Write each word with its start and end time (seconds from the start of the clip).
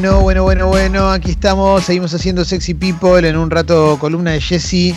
Bueno, 0.00 0.22
bueno, 0.22 0.44
bueno, 0.44 0.68
bueno. 0.68 1.10
Aquí 1.10 1.32
estamos. 1.32 1.84
Seguimos 1.84 2.14
haciendo 2.14 2.42
Sexy 2.42 2.72
People. 2.72 3.28
En 3.28 3.36
un 3.36 3.50
rato, 3.50 3.98
columna 4.00 4.30
de 4.30 4.40
Jessy. 4.40 4.96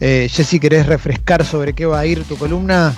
Eh, 0.00 0.28
Jessy, 0.28 0.58
¿querés 0.58 0.86
refrescar 0.86 1.44
sobre 1.44 1.74
qué 1.74 1.86
va 1.86 2.00
a 2.00 2.06
ir 2.06 2.24
tu 2.24 2.36
columna? 2.36 2.92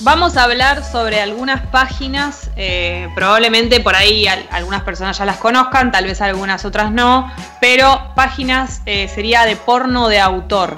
Vamos 0.00 0.36
a 0.36 0.44
hablar 0.44 0.84
sobre 0.84 1.22
algunas 1.22 1.66
páginas, 1.68 2.50
eh, 2.56 3.08
probablemente 3.14 3.80
por 3.80 3.96
ahí 3.96 4.26
algunas 4.26 4.82
personas 4.82 5.16
ya 5.16 5.24
las 5.24 5.38
conozcan, 5.38 5.90
tal 5.90 6.04
vez 6.04 6.20
algunas 6.20 6.66
otras 6.66 6.92
no, 6.92 7.32
pero 7.62 8.12
páginas 8.14 8.82
eh, 8.84 9.08
sería 9.08 9.46
de 9.46 9.56
porno 9.56 10.08
de 10.08 10.20
autor, 10.20 10.76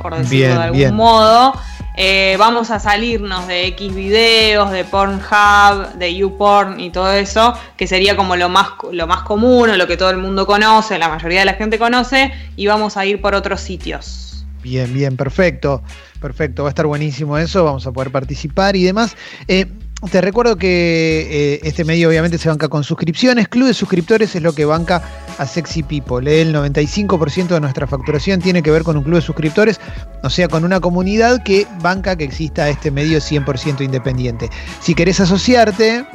por 0.00 0.16
decirlo 0.16 0.54
de 0.54 0.64
algún 0.64 0.94
modo. 0.94 1.52
Eh, 2.00 2.36
vamos 2.38 2.70
a 2.70 2.78
salirnos 2.78 3.48
de 3.48 3.66
X 3.66 3.92
videos, 3.92 4.70
de 4.70 4.84
Pornhub, 4.84 5.94
de 5.94 6.14
YouPorn 6.14 6.78
y 6.78 6.90
todo 6.90 7.12
eso, 7.12 7.54
que 7.76 7.88
sería 7.88 8.14
como 8.14 8.36
lo 8.36 8.48
más, 8.48 8.68
lo 8.92 9.08
más 9.08 9.22
común 9.22 9.70
o 9.70 9.76
lo 9.76 9.88
que 9.88 9.96
todo 9.96 10.10
el 10.10 10.18
mundo 10.18 10.46
conoce, 10.46 10.96
la 10.96 11.08
mayoría 11.08 11.40
de 11.40 11.46
la 11.46 11.54
gente 11.54 11.76
conoce, 11.76 12.32
y 12.54 12.68
vamos 12.68 12.96
a 12.96 13.04
ir 13.04 13.20
por 13.20 13.34
otros 13.34 13.60
sitios. 13.60 14.46
Bien, 14.62 14.94
bien, 14.94 15.16
perfecto. 15.16 15.82
Perfecto, 16.20 16.62
va 16.62 16.68
a 16.68 16.70
estar 16.70 16.86
buenísimo 16.86 17.36
eso, 17.36 17.64
vamos 17.64 17.84
a 17.86 17.90
poder 17.90 18.12
participar 18.12 18.76
y 18.76 18.84
demás. 18.84 19.16
Eh, 19.48 19.66
te 20.10 20.20
recuerdo 20.20 20.56
que 20.56 21.54
eh, 21.54 21.60
este 21.64 21.84
medio 21.84 22.08
obviamente 22.08 22.38
se 22.38 22.48
banca 22.48 22.68
con 22.68 22.84
suscripciones. 22.84 23.48
Club 23.48 23.66
de 23.66 23.74
suscriptores 23.74 24.34
es 24.36 24.42
lo 24.42 24.52
que 24.52 24.64
banca 24.64 25.02
a 25.38 25.44
Sexy 25.44 25.82
People. 25.82 26.40
El 26.40 26.54
95% 26.54 27.48
de 27.48 27.60
nuestra 27.60 27.86
facturación 27.88 28.40
tiene 28.40 28.62
que 28.62 28.70
ver 28.70 28.84
con 28.84 28.96
un 28.96 29.02
club 29.02 29.16
de 29.16 29.22
suscriptores, 29.22 29.80
o 30.22 30.30
sea, 30.30 30.46
con 30.46 30.64
una 30.64 30.78
comunidad 30.78 31.42
que 31.42 31.66
banca 31.82 32.14
que 32.14 32.24
exista 32.24 32.68
este 32.68 32.92
medio 32.92 33.18
100% 33.18 33.84
independiente. 33.84 34.48
Si 34.80 34.94
querés 34.94 35.18
asociarte 35.18 36.06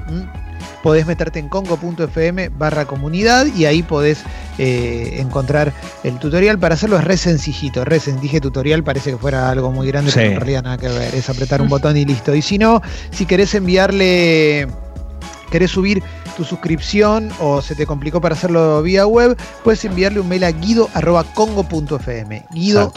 podés 0.82 1.06
meterte 1.06 1.40
en 1.40 1.50
congo.fm 1.50 2.50
barra 2.50 2.86
comunidad 2.86 3.46
y 3.46 3.66
ahí 3.66 3.84
podés 3.84 4.24
eh, 4.58 5.18
encontrar 5.20 5.74
el 6.04 6.20
tutorial. 6.20 6.60
Para 6.60 6.76
hacerlo 6.76 6.98
es 6.98 7.04
re 7.04 7.18
sencillito, 7.18 7.86
re 7.86 8.00
dije 8.22 8.42
tutorial, 8.42 8.84
parece 8.84 9.12
que 9.12 9.18
fuera 9.18 9.50
algo 9.50 9.72
muy 9.72 9.88
grande, 9.88 10.12
pero 10.14 10.32
en 10.32 10.38
realidad 10.38 10.64
nada 10.64 10.78
que 10.78 10.90
ver, 10.90 11.16
es 11.16 11.30
apretar 11.30 11.62
un 11.62 11.70
botón 11.70 11.98
y 11.98 12.06
listo. 12.06 12.36
Y 12.36 12.42
si 12.42 12.58
no, 12.58 12.82
si 13.12 13.26
querés 13.26 13.54
enviarle, 13.56 14.68
querés 15.52 15.72
subir 15.72 16.04
tu 16.36 16.44
suscripción 16.44 17.32
o 17.40 17.62
se 17.62 17.76
te 17.76 17.86
complicó 17.86 18.20
para 18.22 18.36
hacerlo 18.36 18.82
vía 18.82 19.06
web, 19.06 19.38
puedes 19.64 19.86
enviarle 19.86 20.20
un 20.20 20.28
mail 20.28 20.44
a 20.44 20.52
guido.congo.fm. 20.52 22.46
Guido 22.52 22.92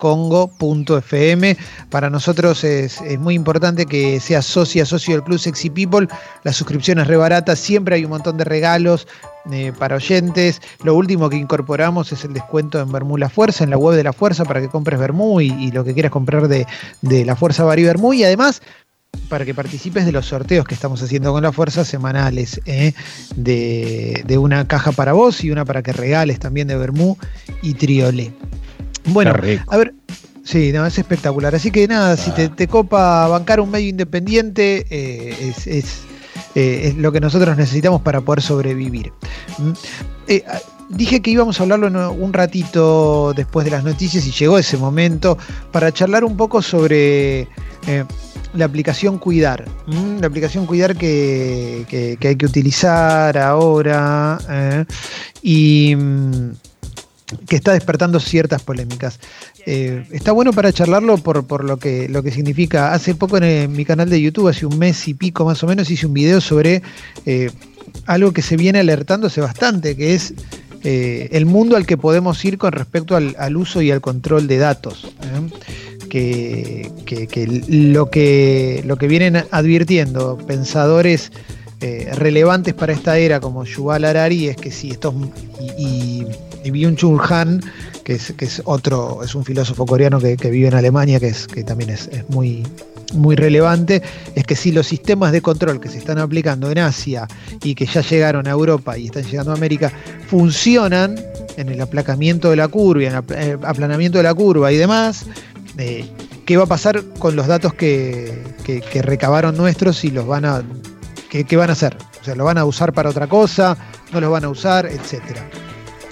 congo.fm. 0.00 1.56
Para 1.90 2.10
nosotros 2.10 2.64
es, 2.64 3.00
muy 3.20 3.34
importante 3.34 3.86
que 3.86 4.18
seas 4.18 4.46
socia, 4.46 4.84
socio 4.84 5.14
del 5.14 5.22
Club 5.22 5.38
Sexy 5.38 5.70
People. 5.70 6.08
La 6.42 6.52
suscripción 6.52 6.98
es 6.98 7.06
re 7.06 7.16
barata, 7.16 7.54
siempre 7.54 7.94
hay 7.94 8.04
un 8.04 8.10
montón 8.10 8.36
de 8.36 8.44
regalos 8.44 9.06
eh, 9.52 9.72
para 9.78 9.96
oyentes. 9.96 10.60
Lo 10.82 10.96
último 10.96 11.30
que 11.30 11.36
incorporamos 11.36 12.10
es 12.12 12.24
el 12.24 12.32
descuento 12.32 12.80
en 12.80 12.90
Bermú 12.90 13.16
La 13.16 13.28
Fuerza, 13.28 13.62
en 13.62 13.70
la 13.70 13.76
web 13.76 13.94
de 13.94 14.02
La 14.02 14.12
Fuerza, 14.12 14.44
para 14.44 14.60
que 14.60 14.68
compres 14.68 14.98
Bermú 14.98 15.40
y, 15.40 15.70
lo 15.70 15.84
que 15.84 15.94
quieras 15.94 16.10
comprar 16.10 16.48
de, 16.48 16.66
La 17.02 17.36
Fuerza 17.36 17.62
Bari 17.62 17.84
Bermú. 17.84 18.14
Y 18.14 18.24
además, 18.24 18.62
para 19.28 19.44
que 19.44 19.54
participes 19.54 20.06
de 20.06 20.12
los 20.12 20.26
sorteos 20.26 20.64
que 20.64 20.74
estamos 20.74 21.02
haciendo 21.02 21.32
con 21.32 21.42
la 21.42 21.52
fuerza 21.52 21.84
semanales, 21.84 22.60
eh, 22.64 22.94
de, 23.36 24.22
de, 24.26 24.38
una 24.38 24.66
caja 24.66 24.92
para 24.92 25.12
vos 25.12 25.44
y 25.44 25.50
una 25.50 25.64
para 25.64 25.82
que 25.82 25.92
regales 25.92 26.38
también 26.38 26.68
de 26.68 26.76
Bermú 26.76 27.18
y 27.62 27.74
Triole. 27.74 28.32
Bueno, 29.06 29.34
a 29.66 29.76
ver, 29.76 29.94
sí, 30.44 30.72
no, 30.72 30.86
es 30.86 30.98
espectacular. 30.98 31.54
Así 31.54 31.70
que 31.70 31.86
nada, 31.88 32.16
si 32.16 32.30
te, 32.32 32.48
te, 32.48 32.68
copa 32.68 33.26
bancar 33.28 33.60
un 33.60 33.70
medio 33.70 33.88
independiente, 33.88 34.86
eh, 34.90 35.52
eh, 35.66 36.82
es, 36.84 36.96
lo 36.96 37.12
que 37.12 37.20
nosotros 37.20 37.56
necesitamos 37.56 38.02
para 38.02 38.20
poder 38.20 38.42
sobrevivir. 38.42 39.12
Mm, 39.58 39.72
eh, 40.28 40.44
dije 40.90 41.20
que 41.20 41.30
íbamos 41.30 41.60
a 41.60 41.62
hablarlo 41.62 42.12
un 42.12 42.32
ratito 42.32 43.32
después 43.34 43.64
de 43.64 43.70
las 43.70 43.84
noticias 43.84 44.26
y 44.26 44.32
llegó 44.32 44.58
ese 44.58 44.76
momento 44.76 45.38
para 45.72 45.92
charlar 45.92 46.24
un 46.24 46.36
poco 46.36 46.60
sobre 46.62 47.48
la 48.54 48.64
aplicación 48.64 49.18
Cuidar. 49.18 49.64
La 50.20 50.26
aplicación 50.26 50.66
Cuidar 50.66 50.96
que, 50.96 52.16
que 52.20 52.28
hay 52.28 52.36
que 52.36 52.46
utilizar 52.46 53.38
ahora. 53.38 54.38
y 55.42 55.94
mm, 55.96 56.50
que 57.48 57.56
está 57.56 57.72
despertando 57.72 58.20
ciertas 58.20 58.62
polémicas. 58.62 59.18
Eh, 59.66 60.04
está 60.10 60.32
bueno 60.32 60.52
para 60.52 60.72
charlarlo 60.72 61.18
por, 61.18 61.64
lo, 61.64 61.76
que, 61.78 62.08
lo 62.08 62.22
que 62.22 62.30
significa. 62.30 62.92
Hace 62.92 63.14
poco 63.14 63.38
en, 63.38 63.72
mi 63.72 63.84
canal 63.84 64.10
de 64.10 64.20
YouTube, 64.20 64.48
hace 64.48 64.66
un 64.66 64.78
mes 64.78 65.06
y 65.08 65.14
pico 65.14 65.44
más 65.44 65.62
o 65.62 65.66
menos, 65.66 65.90
hice 65.90 66.06
un 66.06 66.14
video 66.14 66.40
sobre 66.40 66.82
eh, 67.26 67.50
algo 68.06 68.32
que 68.32 68.42
se 68.42 68.56
viene 68.56 68.80
alertándose 68.80 69.40
bastante, 69.40 69.96
que 69.96 70.14
es 70.14 70.34
eh, 70.82 71.28
el 71.32 71.46
mundo 71.46 71.76
al 71.76 71.86
que 71.86 71.96
podemos 71.96 72.44
ir 72.44 72.58
con 72.58 72.72
respecto 72.72 73.16
al, 73.16 73.56
uso 73.56 73.82
y 73.82 73.90
al 73.90 74.00
control 74.00 74.46
de 74.46 74.58
datos. 74.58 75.12
Que, 76.08 76.90
lo 77.68 78.10
que 78.10 78.82
lo 78.84 78.96
que 78.96 79.06
vienen 79.06 79.44
advirtiendo 79.52 80.38
pensadores 80.38 81.30
relevantes 81.80 82.74
para 82.74 82.92
esta 82.92 83.16
era 83.16 83.38
como 83.38 83.64
Yuval 83.64 84.04
Harari 84.04 84.48
es 84.48 84.56
que 84.56 84.72
si 84.72 84.90
estos 84.90 85.14
y 85.78 86.26
y 86.49 86.49
Byung-Chul 86.64 87.20
Han, 87.30 87.60
que 88.04 88.14
es, 88.14 88.32
que 88.32 88.44
es 88.44 88.62
otro, 88.64 89.22
es 89.22 89.34
un 89.34 89.44
filósofo 89.44 89.86
coreano 89.86 90.18
que, 90.20 90.36
vive 90.50 90.68
en 90.68 90.74
Alemania, 90.74 91.18
que, 91.20 91.64
también 91.64 91.90
es, 91.90 92.10
muy, 92.28 92.64
relevante, 93.34 94.02
es 94.34 94.44
que 94.44 94.54
si 94.54 94.70
los 94.70 94.86
sistemas 94.86 95.32
de 95.32 95.42
control 95.42 95.80
que 95.80 95.88
se 95.88 95.98
están 95.98 96.18
aplicando 96.18 96.70
en 96.70 96.78
Asia 96.78 97.26
y 97.64 97.74
que 97.74 97.86
ya 97.86 98.02
llegaron 98.02 98.46
a 98.46 98.50
Europa 98.50 98.96
y 98.96 99.06
están 99.06 99.24
llegando 99.24 99.52
a 99.52 99.54
América, 99.54 99.92
funcionan 100.28 101.16
en 101.56 101.68
el 101.68 101.80
aplacamiento 101.80 102.50
de 102.50 102.56
la 102.56 102.68
curva, 102.68 103.02
en 103.02 103.14
el 103.36 103.58
aplanamiento 103.64 104.18
de 104.18 104.24
la 104.24 104.34
curva 104.34 104.70
y 104.70 104.76
demás, 104.76 105.26
eh, 105.78 106.08
¿qué 106.46 106.56
va 106.56 106.64
a 106.64 106.68
pasar 106.68 107.02
con 107.18 107.36
los 107.36 107.46
datos 107.46 107.74
que, 107.74 108.42
recabaron 109.02 109.56
nuestros 109.56 110.04
y 110.04 110.10
los 110.10 110.26
van 110.26 110.44
a... 110.44 110.62
¿qué, 111.28 111.44
¿Qué 111.44 111.56
van 111.56 111.70
a 111.70 111.72
hacer? 111.72 111.96
O 112.20 112.24
sea, 112.24 112.34
¿lo 112.34 112.44
van 112.44 112.58
a 112.58 112.64
usar 112.64 112.92
para 112.92 113.10
otra 113.10 113.26
cosa? 113.26 113.76
¿No 114.12 114.20
lo 114.20 114.30
van 114.30 114.44
a 114.44 114.48
usar? 114.48 114.86
Etcétera. 114.86 115.48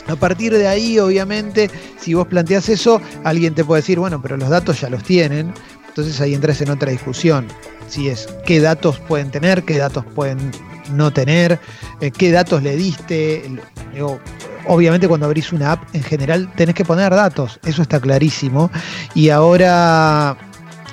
A 0.09 0.17
partir 0.17 0.53
de 0.53 0.67
ahí, 0.67 0.99
obviamente, 0.99 1.71
si 2.01 2.15
vos 2.15 2.27
planteás 2.27 2.69
eso, 2.69 3.01
alguien 3.25 3.55
te 3.55 3.65
puede 3.65 3.83
decir, 3.83 3.99
bueno, 3.99 4.21
pero 4.23 4.37
los 4.37 4.49
datos 4.49 4.81
ya 4.81 4.89
los 4.89 5.03
tienen. 5.03 5.53
Entonces 5.87 6.21
ahí 6.21 6.35
entras 6.35 6.61
en 6.63 6.71
otra 6.71 6.91
discusión. 6.91 7.47
Si 7.89 8.09
es 8.09 8.29
qué 8.47 8.61
datos 8.61 8.99
pueden 9.01 9.31
tener, 9.31 9.65
qué 9.65 9.79
datos 9.79 10.05
pueden 10.15 10.39
no 10.93 11.13
tener, 11.13 11.59
eh, 12.01 12.11
qué 12.11 12.31
datos 12.31 12.63
le 12.63 12.77
diste. 12.77 13.51
obviamente 14.67 15.09
cuando 15.09 15.27
abrís 15.27 15.53
una 15.53 15.73
app 15.73 15.95
en 15.95 16.03
general 16.03 16.53
tenés 16.55 16.75
que 16.75 16.85
poner 16.85 17.11
datos, 17.11 17.61
eso 17.65 17.83
está 17.83 18.01
clarísimo. 18.01 18.71
Y 19.15 19.29
ahora 19.29 20.37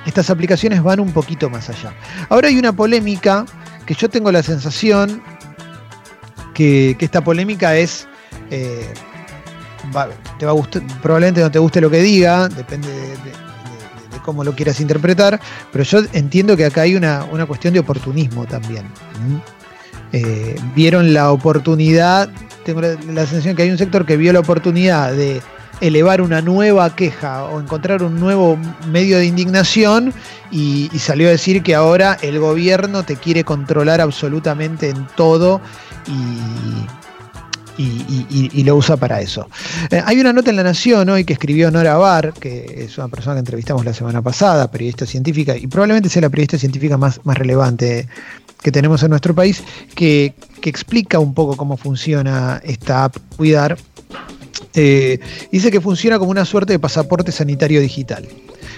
estas 0.05 0.29
aplicaciones 0.29 0.83
van 0.83 0.99
un 0.99 1.11
poquito 1.11 1.49
más 1.49 1.69
allá. 1.69 1.93
Ahora 2.29 2.49
hay 2.49 2.57
una 2.57 2.73
polémica 2.73 3.45
que 3.85 3.93
yo 3.93 4.09
tengo 4.09 4.31
la 4.31 4.43
sensación 4.43 5.21
que, 6.53 6.95
que 6.97 7.05
esta 7.05 7.23
polémica 7.23 7.77
es 7.77 8.07
eh, 8.51 8.93
probablemente 11.01 11.41
no 11.41 11.51
te 11.51 11.59
guste 11.59 11.81
lo 11.81 11.89
que 11.89 12.01
diga, 12.01 12.47
depende 12.49 12.89
de, 12.89 13.45
cómo 14.23 14.43
lo 14.43 14.55
quieras 14.55 14.79
interpretar, 14.79 15.39
pero 15.71 15.83
yo 15.83 15.99
entiendo 16.13 16.57
que 16.57 16.65
acá 16.65 16.81
hay 16.81 16.95
una, 16.95 17.25
cuestión 17.47 17.73
de 17.73 17.79
oportunismo 17.79 18.45
también. 18.45 18.85
Eh, 20.11 20.55
vieron 20.73 21.13
la 21.13 21.31
oportunidad, 21.31 22.29
tengo 22.63 22.81
la, 22.81 23.25
sensación 23.27 23.55
que 23.55 23.63
hay 23.63 23.69
un 23.69 23.77
sector 23.77 24.05
que 24.05 24.17
vio 24.17 24.33
la 24.33 24.39
oportunidad 24.39 25.13
de 25.13 25.41
elevar 25.81 26.21
una 26.21 26.41
nueva 26.41 26.95
queja 26.95 27.43
o 27.43 27.59
encontrar 27.59 28.01
un 28.01 28.19
nuevo 28.19 28.57
medio 28.89 29.19
de 29.19 29.25
indignación 29.25 30.13
y, 30.49 30.89
salió 30.97 31.27
a 31.27 31.31
decir 31.31 31.61
que 31.61 31.75
ahora 31.75 32.17
el 32.21 32.39
gobierno 32.39 33.03
te 33.03 33.17
quiere 33.17 33.43
controlar 33.43 34.01
absolutamente 34.01 34.89
en 34.89 35.05
todo 35.15 35.61
y, 36.07 37.04
y, 37.77 38.63
lo 38.63 38.75
usa 38.75 38.97
para 38.97 39.21
eso. 39.21 39.49
Eh, 39.91 40.01
hay 40.03 40.19
una 40.19 40.33
nota 40.33 40.49
en 40.49 40.55
La 40.55 40.63
Nación 40.63 41.09
hoy 41.09 41.23
que 41.23 41.33
escribió 41.33 41.69
Nora 41.71 41.97
Barr, 41.97 42.33
que 42.33 42.85
es 42.85 42.97
una 42.97 43.07
persona 43.07 43.35
que 43.35 43.39
entrevistamos 43.39 43.85
la 43.85 43.93
semana 43.93 44.21
pasada, 44.21 44.71
periodista 44.71 45.05
científica, 45.05 45.55
y 45.55 45.67
probablemente 45.67 46.09
sea 46.09 46.23
la 46.23 46.29
periodista 46.29 46.57
científica 46.57 46.97
más, 46.97 47.21
más 47.23 47.37
relevante 47.37 48.07
que 48.61 48.71
tenemos 48.71 49.03
en 49.03 49.11
nuestro 49.11 49.35
país, 49.35 49.63
que, 49.93 50.33
explica 50.63 51.19
un 51.19 51.35
poco 51.35 51.55
cómo 51.55 51.77
funciona 51.77 52.59
esta 52.63 53.03
app 53.03 53.17
Cuidar. 53.37 53.77
Eh, 54.73 55.19
dice 55.51 55.69
que 55.69 55.79
funciona 55.79 56.17
como 56.17 56.31
una 56.31 56.43
suerte 56.43 56.73
de 56.73 56.79
pasaporte 56.79 57.31
sanitario 57.31 57.79
digital. 57.79 58.27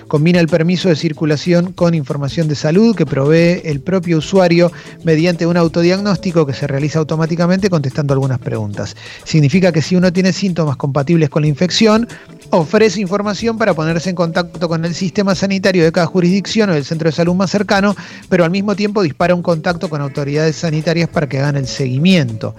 Combina 0.07 0.39
el 0.39 0.47
permiso 0.47 0.89
de 0.89 0.95
circulación 0.95 1.73
con 1.73 1.93
información 1.93 2.47
de 2.47 2.55
salud 2.55 2.95
que 2.95 3.05
provee 3.05 3.61
el 3.65 3.81
propio 3.81 4.19
usuario 4.19 4.71
mediante 5.03 5.45
un 5.45 5.57
autodiagnóstico 5.57 6.45
que 6.45 6.53
se 6.53 6.67
realiza 6.67 6.99
automáticamente 6.99 7.69
contestando 7.69 8.13
algunas 8.13 8.39
preguntas. 8.39 8.95
Significa 9.23 9.71
que 9.71 9.81
si 9.81 9.95
uno 9.95 10.13
tiene 10.13 10.31
síntomas 10.31 10.77
compatibles 10.77 11.29
con 11.29 11.41
la 11.41 11.49
infección, 11.49 12.07
ofrece 12.51 13.01
información 13.01 13.57
para 13.57 13.73
ponerse 13.73 14.09
en 14.09 14.15
contacto 14.15 14.67
con 14.67 14.85
el 14.85 14.93
sistema 14.93 15.35
sanitario 15.35 15.83
de 15.83 15.91
cada 15.91 16.07
jurisdicción 16.07 16.69
o 16.69 16.73
el 16.73 16.85
centro 16.85 17.09
de 17.09 17.11
salud 17.11 17.35
más 17.35 17.51
cercano, 17.51 17.95
pero 18.29 18.43
al 18.43 18.51
mismo 18.51 18.75
tiempo 18.75 19.01
dispara 19.01 19.35
un 19.35 19.41
contacto 19.41 19.89
con 19.89 20.01
autoridades 20.01 20.55
sanitarias 20.55 21.09
para 21.09 21.27
que 21.27 21.39
hagan 21.39 21.57
el 21.57 21.67
seguimiento. 21.67 22.55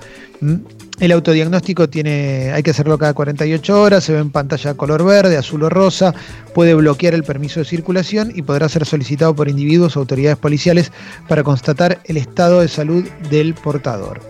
El 1.00 1.12
autodiagnóstico 1.12 1.88
tiene, 1.88 2.50
hay 2.52 2.62
que 2.62 2.70
hacerlo 2.70 2.98
cada 2.98 3.14
48 3.14 3.80
horas, 3.80 4.04
se 4.04 4.12
ve 4.12 4.18
en 4.18 4.30
pantalla 4.30 4.74
color 4.74 5.04
verde, 5.04 5.36
azul 5.36 5.62
o 5.62 5.68
rosa, 5.68 6.14
puede 6.54 6.74
bloquear 6.74 7.14
el 7.14 7.24
permiso 7.24 7.60
de 7.60 7.66
circulación 7.66 8.32
y 8.34 8.42
podrá 8.42 8.68
ser 8.68 8.84
solicitado 8.84 9.34
por 9.34 9.48
individuos 9.48 9.96
o 9.96 10.00
autoridades 10.00 10.38
policiales 10.38 10.92
para 11.28 11.42
constatar 11.44 12.00
el 12.04 12.16
estado 12.16 12.60
de 12.60 12.68
salud 12.68 13.04
del 13.30 13.54
portador. 13.54 14.20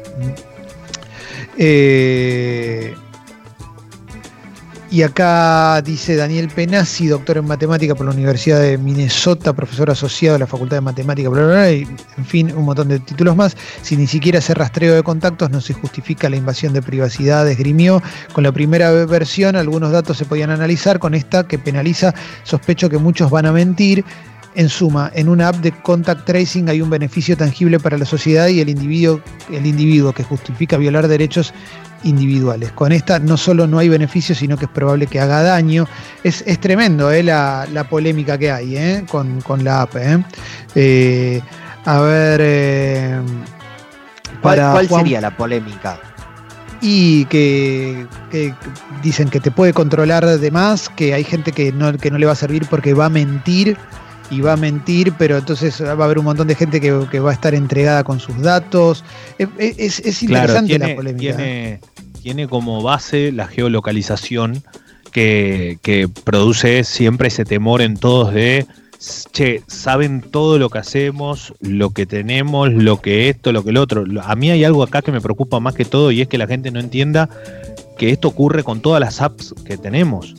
Eh, 1.56 2.94
y 4.90 5.02
acá 5.02 5.82
dice 5.82 6.16
Daniel 6.16 6.48
Penazzi, 6.48 7.08
doctor 7.08 7.36
en 7.36 7.46
matemática 7.46 7.94
por 7.94 8.06
la 8.06 8.12
Universidad 8.12 8.60
de 8.60 8.78
Minnesota, 8.78 9.52
profesor 9.52 9.90
asociado 9.90 10.34
de 10.34 10.38
la 10.38 10.46
Facultad 10.46 10.78
de 10.78 10.80
Matemática, 10.80 11.28
bla, 11.28 11.42
bla, 11.42 11.52
bla, 11.52 11.72
y 11.72 11.86
en 12.16 12.24
fin, 12.24 12.52
un 12.56 12.64
montón 12.64 12.88
de 12.88 12.98
títulos 12.98 13.36
más. 13.36 13.54
Si 13.82 13.96
ni 13.96 14.06
siquiera 14.06 14.38
hace 14.38 14.54
rastreo 14.54 14.94
de 14.94 15.02
contactos, 15.02 15.50
no 15.50 15.60
se 15.60 15.74
justifica 15.74 16.30
la 16.30 16.36
invasión 16.36 16.72
de 16.72 16.80
privacidad, 16.80 17.46
esgrimió. 17.48 18.02
Con 18.32 18.44
la 18.44 18.52
primera 18.52 18.90
versión, 19.04 19.56
algunos 19.56 19.92
datos 19.92 20.16
se 20.16 20.24
podían 20.24 20.50
analizar, 20.50 20.98
con 20.98 21.14
esta 21.14 21.46
que 21.46 21.58
penaliza, 21.58 22.14
sospecho 22.44 22.88
que 22.88 22.98
muchos 22.98 23.30
van 23.30 23.44
a 23.46 23.52
mentir. 23.52 24.04
En 24.54 24.70
suma, 24.70 25.12
en 25.14 25.28
una 25.28 25.48
app 25.48 25.56
de 25.56 25.70
contact 25.70 26.24
tracing 26.24 26.68
hay 26.68 26.80
un 26.80 26.90
beneficio 26.90 27.36
tangible 27.36 27.78
para 27.78 27.96
la 27.96 28.04
sociedad 28.04 28.48
y 28.48 28.60
el 28.60 28.70
individuo, 28.70 29.20
el 29.52 29.66
individuo 29.66 30.12
que 30.12 30.24
justifica 30.24 30.78
violar 30.78 31.06
derechos 31.06 31.52
individuales. 32.04 32.72
Con 32.72 32.92
esta 32.92 33.18
no 33.18 33.36
solo 33.36 33.66
no 33.66 33.78
hay 33.78 33.88
beneficio, 33.88 34.34
sino 34.34 34.56
que 34.56 34.66
es 34.66 34.70
probable 34.70 35.06
que 35.06 35.20
haga 35.20 35.42
daño. 35.42 35.86
Es, 36.22 36.44
tremendo 36.60 37.10
eh, 37.10 37.22
la, 37.22 37.86
polémica 37.88 38.38
que 38.38 38.50
hay 38.50 38.76
eh, 38.76 39.04
con, 39.08 39.64
la 39.64 39.82
app. 39.82 39.96
Eh. 40.74 41.40
a 41.84 42.00
ver... 42.00 43.22
¿Cuál, 44.40 44.88
sería 44.88 45.20
la 45.20 45.36
polémica? 45.36 45.98
Y 46.80 47.24
que, 47.24 48.06
dicen 49.02 49.30
que 49.30 49.40
te 49.40 49.50
puede 49.50 49.72
controlar 49.72 50.24
de 50.24 50.50
más, 50.52 50.88
que 50.88 51.12
hay 51.12 51.24
gente 51.24 51.50
que 51.50 51.72
no, 51.72 51.92
que 51.96 52.10
no 52.10 52.18
le 52.18 52.26
va 52.26 52.32
a 52.32 52.36
servir 52.36 52.66
porque 52.70 52.94
va 52.94 53.06
a 53.06 53.10
mentir 53.10 53.76
y 54.30 54.40
va 54.40 54.54
a 54.54 54.56
mentir, 54.56 55.12
pero 55.18 55.38
entonces 55.38 55.82
va 55.82 55.90
a 55.90 56.04
haber 56.04 56.18
un 56.18 56.26
montón 56.26 56.48
de 56.48 56.54
gente 56.54 56.80
que, 56.80 57.20
va 57.20 57.30
a 57.30 57.34
estar 57.34 57.54
entregada 57.54 58.04
con 58.04 58.20
sus 58.20 58.40
datos. 58.40 59.04
Es, 59.38 60.22
interesante 60.22 60.78
la 60.78 60.94
polémica. 60.94 61.36
Tiene, 61.36 61.80
tiene, 62.22 62.48
como 62.48 62.82
base 62.82 63.32
la 63.32 63.46
geolocalización 63.46 64.62
que, 65.12 65.78
que 65.82 66.08
produce 66.08 66.84
siempre 66.84 67.28
ese 67.28 67.44
temor 67.44 67.80
en 67.80 67.96
todos 67.96 68.32
de 68.32 68.66
che, 69.32 69.62
saben 69.66 70.20
todo 70.20 70.58
lo 70.58 70.70
que 70.70 70.78
hacemos, 70.78 71.54
lo 71.60 71.90
que 71.90 72.06
tenemos, 72.06 72.72
lo 72.72 73.00
que 73.00 73.28
esto, 73.28 73.52
lo 73.52 73.62
que 73.64 73.70
el 73.70 73.76
otro. 73.76 74.04
A 74.22 74.36
mí 74.36 74.50
hay 74.50 74.64
algo 74.64 74.82
acá 74.82 75.02
que 75.02 75.12
me 75.12 75.20
preocupa 75.20 75.60
más 75.60 75.74
que 75.74 75.84
todo 75.84 76.10
y 76.10 76.20
es 76.20 76.28
que 76.28 76.38
la 76.38 76.46
gente 76.46 76.70
no 76.70 76.80
entienda 76.80 77.28
que 77.96 78.10
esto 78.10 78.28
ocurre 78.28 78.62
con 78.62 78.80
todas 78.80 79.00
las 79.00 79.20
apps 79.20 79.54
que 79.64 79.76
tenemos 79.76 80.34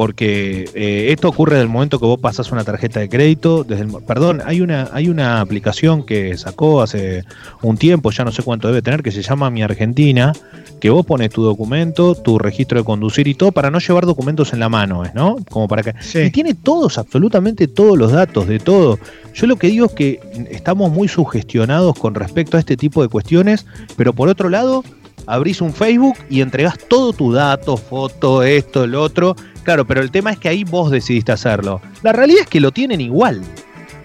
porque 0.00 0.64
eh, 0.74 1.12
esto 1.12 1.28
ocurre 1.28 1.56
desde 1.56 1.64
el 1.64 1.68
momento 1.68 1.98
que 1.98 2.06
vos 2.06 2.18
pasas 2.18 2.50
una 2.52 2.64
tarjeta 2.64 3.00
de 3.00 3.10
crédito, 3.10 3.64
desde 3.64 3.82
el, 3.82 3.90
perdón, 4.06 4.40
hay 4.46 4.62
una, 4.62 4.88
hay 4.94 5.10
una 5.10 5.42
aplicación 5.42 6.06
que 6.06 6.38
sacó 6.38 6.80
hace 6.80 7.24
un 7.60 7.76
tiempo, 7.76 8.10
ya 8.10 8.24
no 8.24 8.32
sé 8.32 8.42
cuánto 8.42 8.68
debe 8.68 8.80
tener, 8.80 9.02
que 9.02 9.10
se 9.10 9.20
llama 9.20 9.50
Mi 9.50 9.62
Argentina, 9.62 10.32
que 10.80 10.88
vos 10.88 11.04
pones 11.04 11.28
tu 11.28 11.42
documento, 11.42 12.14
tu 12.14 12.38
registro 12.38 12.78
de 12.78 12.84
conducir 12.84 13.28
y 13.28 13.34
todo 13.34 13.52
para 13.52 13.70
no 13.70 13.78
llevar 13.78 14.06
documentos 14.06 14.54
en 14.54 14.60
la 14.60 14.70
mano, 14.70 15.02
¿no? 15.12 15.36
Como 15.50 15.68
para 15.68 15.82
que... 15.82 15.94
Y 16.18 16.30
tiene 16.30 16.54
todos, 16.54 16.96
absolutamente 16.96 17.68
todos 17.68 17.98
los 17.98 18.10
datos 18.10 18.48
de 18.48 18.58
todo. 18.58 18.98
Yo 19.34 19.46
lo 19.46 19.56
que 19.56 19.66
digo 19.66 19.84
es 19.84 19.92
que 19.92 20.20
estamos 20.50 20.90
muy 20.90 21.08
sugestionados 21.08 21.98
con 21.98 22.14
respecto 22.14 22.56
a 22.56 22.60
este 22.60 22.78
tipo 22.78 23.02
de 23.02 23.08
cuestiones, 23.08 23.66
pero 23.98 24.14
por 24.14 24.30
otro 24.30 24.48
lado, 24.48 24.82
abrís 25.26 25.60
un 25.60 25.72
Facebook 25.72 26.16
y 26.28 26.40
entregás 26.40 26.78
todo 26.88 27.12
tu 27.12 27.32
dato, 27.32 27.76
foto, 27.76 28.42
esto, 28.42 28.84
el 28.84 28.94
otro, 28.94 29.36
Claro, 29.64 29.86
pero 29.86 30.00
el 30.00 30.10
tema 30.10 30.32
es 30.32 30.38
que 30.38 30.48
ahí 30.48 30.64
vos 30.64 30.90
decidiste 30.90 31.32
hacerlo. 31.32 31.80
La 32.02 32.12
realidad 32.12 32.42
es 32.42 32.48
que 32.48 32.60
lo 32.60 32.72
tienen 32.72 33.00
igual. 33.00 33.42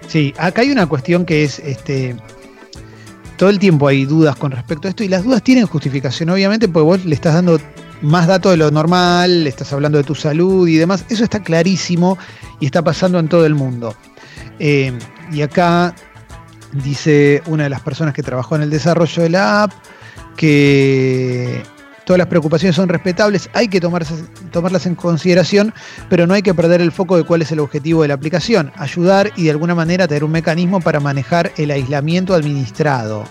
Sí, 0.08 0.34
acá 0.38 0.62
hay 0.62 0.72
una 0.72 0.88
cuestión 0.88 1.26
que 1.26 1.44
es, 1.44 1.60
este, 1.60 2.16
todo 3.38 3.50
el 3.50 3.60
tiempo 3.60 3.88
hay 3.88 4.06
dudas 4.06 4.36
con 4.36 4.52
respecto 4.52 4.88
a 4.88 4.90
esto 4.90 5.04
y 5.04 5.08
las 5.08 5.24
dudas 5.24 5.42
tienen 5.42 5.66
justificación, 5.66 6.30
obviamente, 6.30 6.68
porque 6.68 6.86
vos 6.86 7.06
le 7.06 7.16
estás 7.16 7.34
dando 7.34 7.60
más 8.02 8.28
datos 8.28 8.52
de 8.52 8.58
lo 8.58 8.70
normal, 8.70 9.46
le 9.46 9.50
estás 9.50 9.72
hablando 9.74 9.98
de 9.98 10.04
tu 10.04 10.14
salud 10.14 10.68
y 10.68 10.76
demás. 10.76 11.06
Eso 11.10 11.24
está 11.24 11.42
clarísimo 11.42 12.18
y 12.60 12.66
está 12.66 12.84
pasando 12.84 13.18
en 13.18 13.28
todo 13.28 13.46
el 13.46 13.56
mundo. 13.56 13.96
Eh, 14.60 14.94
y 15.32 15.42
acá 15.42 15.96
dice 16.74 17.42
una 17.48 17.64
de 17.64 17.70
las 17.70 17.82
personas 17.82 18.14
que 18.14 18.22
trabajó 18.22 18.56
en 18.56 18.64
el 18.64 18.70
desarrollo 18.70 19.24
de 19.24 19.30
la 19.30 19.64
app 19.64 19.72
que 20.36 21.64
Todas 22.06 22.20
las 22.20 22.28
preocupaciones 22.28 22.76
son 22.76 22.88
respetables, 22.88 23.50
hay 23.54 23.68
que 23.68 23.82
tomarlas 23.82 24.86
en 24.86 24.94
consideración, 24.94 25.74
pero 26.08 26.28
no 26.28 26.36
hay 26.36 26.44
que 26.44 26.54
perder 26.54 26.80
el 26.80 26.92
foco 26.92 27.18
de 27.18 27.24
cuál 27.24 27.42
es 27.42 27.52
el 27.52 27.60
objetivo 27.60 28.04
de 28.04 28.10
la 28.10 28.14
aplicación, 28.14 28.72
ayudar 28.78 29.32
y 29.36 29.46
de 29.46 29.52
alguna 29.52 29.74
manera 29.74 30.08
tener 30.08 30.24
un 30.24 30.32
mecanismo 30.32 30.80
para 30.82 31.00
manejar 31.00 31.52
el 31.58 31.72
aislamiento 31.72 32.36
administrado. 32.36 33.24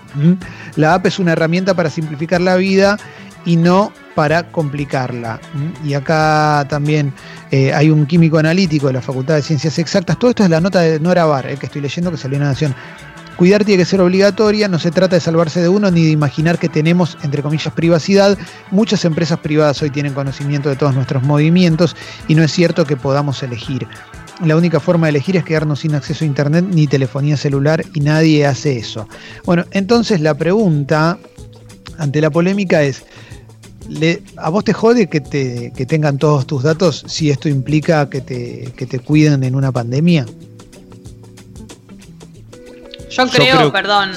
La 0.75 0.95
app 0.95 1.06
es 1.06 1.21
una 1.21 1.33
herramienta 1.33 1.75
para 1.75 1.89
simplificar 1.89 2.41
la 2.41 2.56
vida 2.56 2.97
y 3.45 3.56
no 3.56 3.93
para 4.17 4.51
complicarla. 4.51 5.39
Y 5.85 5.95
acá 5.95 6.67
también 6.69 7.12
eh, 7.53 7.73
hay 7.73 7.91
un 7.91 8.06
químico 8.06 8.39
analítico 8.39 8.89
de 8.89 8.95
la 8.95 9.03
Facultad 9.03 9.37
de 9.37 9.43
Ciencias 9.43 9.79
Exactas. 9.79 10.19
Todo 10.19 10.31
esto 10.31 10.43
es 10.43 10.51
la 10.51 10.61
nota 10.61 10.81
de 10.81 10.99
Nora 10.99 11.27
Bar, 11.27 11.47
el 11.47 11.59
que 11.61 11.67
estoy 11.67 11.81
leyendo 11.81 12.11
que 12.11 12.17
salió 12.17 12.39
en 12.39 12.43
la 12.43 12.49
Nación. 12.49 12.75
Cuidar 13.36 13.64
tiene 13.64 13.82
que 13.82 13.84
ser 13.84 14.00
obligatoria, 14.00 14.69
no 14.69 14.78
se 14.78 14.92
trata 14.92 15.16
de 15.16 15.20
salvarse 15.20 15.60
de 15.60 15.69
uno 15.69 15.90
ni 15.90 16.04
de 16.04 16.10
imaginar 16.10 16.58
que 16.58 16.69
tenemos, 16.69 17.19
entre 17.22 17.42
comillas, 17.42 17.72
privacidad. 17.75 18.38
Muchas 18.70 19.04
empresas 19.04 19.40
privadas 19.40 19.82
hoy 19.82 19.90
tienen 19.90 20.14
conocimiento 20.14 20.69
de 20.69 20.76
todos 20.76 20.94
nuestros 20.94 21.25
movimientos 21.25 21.96
y 22.28 22.36
no 22.36 22.44
es 22.44 22.52
cierto 22.52 22.84
que 22.84 22.96
podamos 22.96 23.42
elegir. 23.42 23.88
La 24.44 24.56
única 24.56 24.78
forma 24.78 25.06
de 25.06 25.10
elegir 25.10 25.36
es 25.36 25.44
quedarnos 25.44 25.81
sin 25.81 25.94
acceso 25.94 26.25
a 26.25 26.26
Internet 26.26 26.64
ni 26.69 26.86
telefonía 26.86 27.36
celular 27.36 27.84
y 27.92 28.00
nadie 28.00 28.46
hace 28.46 28.76
eso. 28.78 29.08
Bueno, 29.44 29.64
entonces 29.72 30.20
la 30.20 30.34
pregunta 30.34 31.19
ante 31.98 32.20
la 32.20 32.31
polémica 32.31 32.82
es, 32.82 33.04
¿a 34.36 34.48
vos 34.50 34.64
te 34.64 34.72
jode 34.72 35.08
que, 35.08 35.20
te, 35.20 35.72
que 35.76 35.86
tengan 35.86 36.19
todos 36.19 36.46
tus 36.46 36.62
datos 36.62 37.04
si 37.08 37.31
esto 37.31 37.48
implica 37.48 38.08
que 38.08 38.20
te, 38.20 38.72
que 38.76 38.86
te 38.86 39.00
cuiden 39.00 39.44
en 39.44 39.54
una 39.54 39.72
pandemia? 39.72 40.26
Yo 43.16 43.28
creo, 43.28 43.72
perdón. 43.72 44.12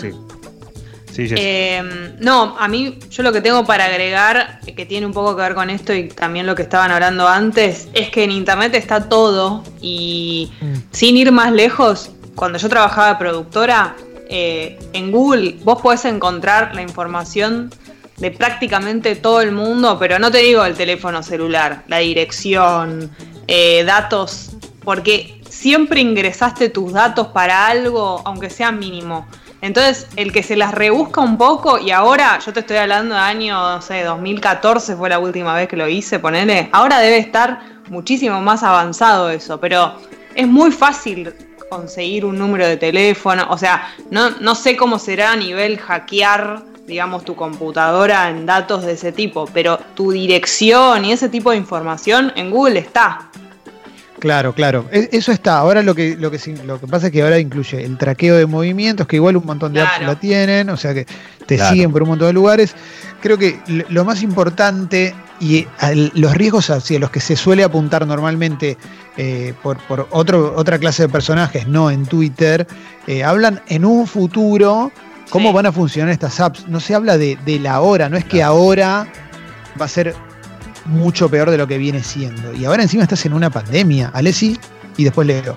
Eh, 1.20 2.16
no, 2.20 2.56
a 2.60 2.68
mí 2.68 3.00
yo 3.10 3.24
lo 3.24 3.34
que 3.34 3.42
tengo 3.42 3.66
para 3.66 3.86
agregar, 3.86 4.60
que 4.62 4.86
tiene 4.86 5.06
un 5.06 5.14
poco 5.14 5.36
que 5.36 5.42
ver 5.42 5.56
con 5.56 5.70
esto 5.70 5.94
y 5.94 6.10
también 6.10 6.46
lo 6.46 6.54
que 6.56 6.62
estaban 6.62 6.92
hablando 6.92 7.28
antes, 7.28 7.88
es 7.94 8.10
que 8.10 8.24
en 8.24 8.32
Internet 8.32 8.76
está 8.76 9.10
todo 9.10 9.64
y 9.82 10.52
mm. 10.62 10.74
sin 10.92 11.18
ir 11.18 11.32
más 11.32 11.52
lejos, 11.52 12.12
cuando 12.36 12.60
yo 12.60 12.70
trabajaba 12.70 13.10
de 13.10 13.16
productora, 13.16 13.96
eh, 14.30 14.78
en 14.94 15.12
Google 15.12 15.56
vos 15.64 15.82
podés 15.82 16.06
encontrar 16.06 16.76
la 16.76 16.82
información 16.82 17.72
de 18.18 18.32
prácticamente 18.32 19.16
todo 19.16 19.42
el 19.42 19.52
mundo, 19.52 19.98
pero 20.00 20.20
no 20.20 20.32
te 20.32 20.40
digo 20.40 20.66
el 20.66 20.76
teléfono 20.76 21.24
celular, 21.24 21.84
la 21.88 22.00
dirección, 22.00 23.12
eh, 23.48 23.84
datos, 23.86 24.57
porque 24.88 25.42
siempre 25.50 26.00
ingresaste 26.00 26.70
tus 26.70 26.94
datos 26.94 27.28
para 27.28 27.68
algo, 27.68 28.22
aunque 28.24 28.50
sea 28.50 28.72
mínimo. 28.72 29.28
Entonces, 29.60 30.08
el 30.16 30.32
que 30.32 30.44
se 30.44 30.56
las 30.56 30.74
rebusca 30.74 31.20
un 31.20 31.38
poco, 31.38 31.78
y 31.78 31.92
ahora, 31.92 32.40
yo 32.40 32.54
te 32.54 32.62
estoy 32.62 32.78
hablando 32.78 33.14
de 33.14 33.20
año, 33.20 33.54
no 33.54 33.82
sé, 33.82 34.02
2014 34.04 34.96
fue 34.96 35.10
la 35.10 35.20
última 35.20 35.54
vez 35.56 35.68
que 35.68 35.76
lo 35.76 35.90
hice, 35.90 36.20
ponele. 36.20 36.70
Ahora 36.72 37.00
debe 37.00 37.18
estar 37.18 37.60
muchísimo 37.90 38.40
más 38.40 38.64
avanzado 38.64 39.30
eso, 39.30 39.60
pero 39.60 39.94
es 40.34 40.48
muy 40.48 40.72
fácil 40.72 41.34
conseguir 41.70 42.24
un 42.24 42.38
número 42.40 42.66
de 42.66 42.78
teléfono. 42.78 43.46
O 43.50 43.58
sea, 43.58 43.94
no, 44.10 44.30
no 44.40 44.56
sé 44.56 44.78
cómo 44.78 45.00
será 45.00 45.34
a 45.34 45.36
nivel 45.36 45.80
hackear, 45.80 46.64
digamos, 46.86 47.26
tu 47.26 47.36
computadora 47.36 48.30
en 48.30 48.46
datos 48.46 48.86
de 48.86 48.94
ese 48.94 49.12
tipo, 49.12 49.50
pero 49.54 49.80
tu 49.96 50.12
dirección 50.14 51.04
y 51.04 51.12
ese 51.12 51.28
tipo 51.28 51.52
de 51.52 51.58
información 51.58 52.32
en 52.38 52.52
Google 52.52 52.80
está. 52.80 53.30
Claro, 54.20 54.54
claro. 54.54 54.86
E, 54.92 55.10
eso 55.12 55.32
está. 55.32 55.58
Ahora 55.60 55.84
lo 55.84 55.94
que, 55.94 56.16
lo 56.18 56.32
que, 56.32 56.40
lo 56.66 56.80
que 56.80 56.88
pasa 56.88 57.08
es 57.08 57.14
que 57.14 57.22
ahora 57.22 57.40
incluye 57.40 57.84
el 57.84 57.98
traqueo 57.98 58.36
de 58.36 58.46
movimientos, 58.46 59.08
que 59.08 59.18
igual 59.18 59.38
un 59.38 59.46
montón 59.46 59.74
de 59.74 59.82
apps 59.82 60.02
la 60.02 60.20
tienen, 60.20 60.70
o 60.70 60.78
sea 60.78 60.94
que 60.94 61.06
te 61.46 61.58
siguen 61.58 61.92
por 61.92 62.04
un 62.04 62.10
montón 62.10 62.28
de 62.28 62.34
lugares. 62.34 62.76
Creo 63.22 63.38
que 63.38 63.60
lo 63.90 64.06
más 64.06 64.24
importante 64.24 65.14
y 65.40 65.68
los 66.16 66.34
riesgos 66.34 66.70
hacia 66.70 67.00
los 67.00 67.12
que 67.12 67.20
se 67.20 67.36
suele 67.36 67.64
apuntar 67.64 68.08
normalmente 68.08 68.78
eh, 69.18 69.54
por, 69.62 69.78
otro, 70.12 70.54
otra 70.56 70.80
clase 70.80 71.04
de 71.04 71.10
personajes, 71.10 71.68
no 71.68 71.92
en 71.92 72.06
Twitter, 72.06 72.68
eh, 73.06 73.24
hablan 73.24 73.62
en 73.68 73.86
un 73.86 74.08
futuro 74.08 74.92
cómo 75.30 75.54
van 75.54 75.68
a 75.68 75.72
funcionar 75.72 76.12
estas 76.12 76.40
apps. 76.40 76.68
No 76.68 76.80
se 76.80 76.96
habla 76.96 77.18
de, 77.18 77.38
de 77.46 77.60
la 77.60 77.82
hora, 77.82 78.10
no 78.10 78.18
es 78.18 78.26
que 78.26 78.42
ahora 78.42 79.08
va 79.80 79.86
a 79.86 79.90
ser 79.90 80.16
mucho 80.88 81.30
peor 81.30 81.52
de 81.52 81.58
lo 81.58 81.68
que 81.68 81.78
viene 81.78 82.04
siendo. 82.04 82.54
Y 82.54 82.66
ahora 82.66 82.84
encima 82.84 83.04
estás 83.04 83.26
en 83.26 83.34
una 83.34 83.50
pandemia. 83.50 84.10
Alessi 84.14 84.58
y 84.98 85.04
después 85.04 85.28
Leo. 85.28 85.56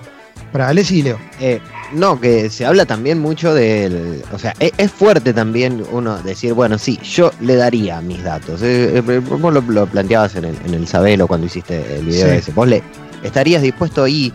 Para 0.51 0.69
Alessi 0.69 0.99
y 0.99 1.01
Leo. 1.03 1.19
Eh, 1.39 1.59
no, 1.93 2.19
que 2.19 2.49
se 2.49 2.65
habla 2.65 2.85
también 2.85 3.19
mucho 3.19 3.53
del. 3.53 4.23
O 4.33 4.39
sea, 4.39 4.53
e, 4.59 4.71
es, 4.77 4.91
fuerte 4.91 5.33
también 5.33 5.83
uno 5.91 6.21
decir, 6.21 6.53
bueno, 6.53 6.77
sí, 6.77 6.99
yo 7.03 7.31
le 7.41 7.55
daría 7.55 8.01
mis 8.01 8.23
datos. 8.23 8.61
Eh, 8.61 8.97
eh, 8.97 9.19
vos 9.19 9.53
lo, 9.53 9.85
planteabas 9.87 10.35
en 10.35 10.45
el, 10.45 10.55
en 10.65 10.73
el 10.73 10.87
Sabelo 10.87 11.27
cuando 11.27 11.47
hiciste 11.47 11.97
el 11.97 12.05
video 12.05 12.27
ese. 12.27 12.51
Vos 12.51 12.67
le 12.67 12.83
estarías 13.23 13.61
dispuesto 13.61 14.03
ahí. 14.03 14.33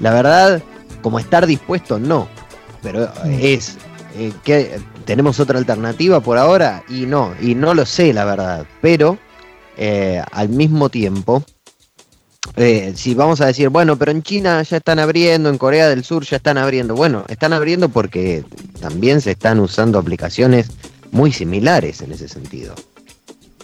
La 0.00 0.12
verdad, 0.12 0.62
como 1.02 1.18
estar 1.18 1.46
dispuesto, 1.46 1.98
no. 1.98 2.28
Pero 2.82 3.10
es. 3.24 3.78
Eh, 4.18 4.32
que 4.44 4.80
tenemos 5.04 5.38
otra 5.40 5.58
alternativa 5.58 6.20
por 6.20 6.38
ahora 6.38 6.82
y 6.88 7.04
no, 7.04 7.34
y 7.38 7.54
no 7.54 7.74
lo 7.74 7.84
sé, 7.84 8.14
la 8.14 8.24
verdad. 8.24 8.66
Pero 8.80 9.18
al 9.76 10.48
mismo 10.48 10.88
tiempo 10.88 11.44
eh, 12.56 12.92
si 12.94 13.14
vamos 13.14 13.40
a 13.40 13.46
decir, 13.46 13.68
bueno, 13.68 13.96
pero 13.96 14.12
en 14.12 14.22
China 14.22 14.62
ya 14.62 14.76
están 14.76 14.98
abriendo, 14.98 15.48
en 15.48 15.58
Corea 15.58 15.88
del 15.88 16.04
Sur 16.04 16.24
ya 16.24 16.36
están 16.36 16.58
abriendo, 16.58 16.94
bueno, 16.94 17.24
están 17.28 17.52
abriendo 17.52 17.88
porque 17.88 18.44
también 18.80 19.20
se 19.20 19.32
están 19.32 19.58
usando 19.58 19.98
aplicaciones 19.98 20.70
muy 21.10 21.32
similares 21.32 22.00
en 22.02 22.12
ese 22.12 22.28
sentido. 22.28 22.74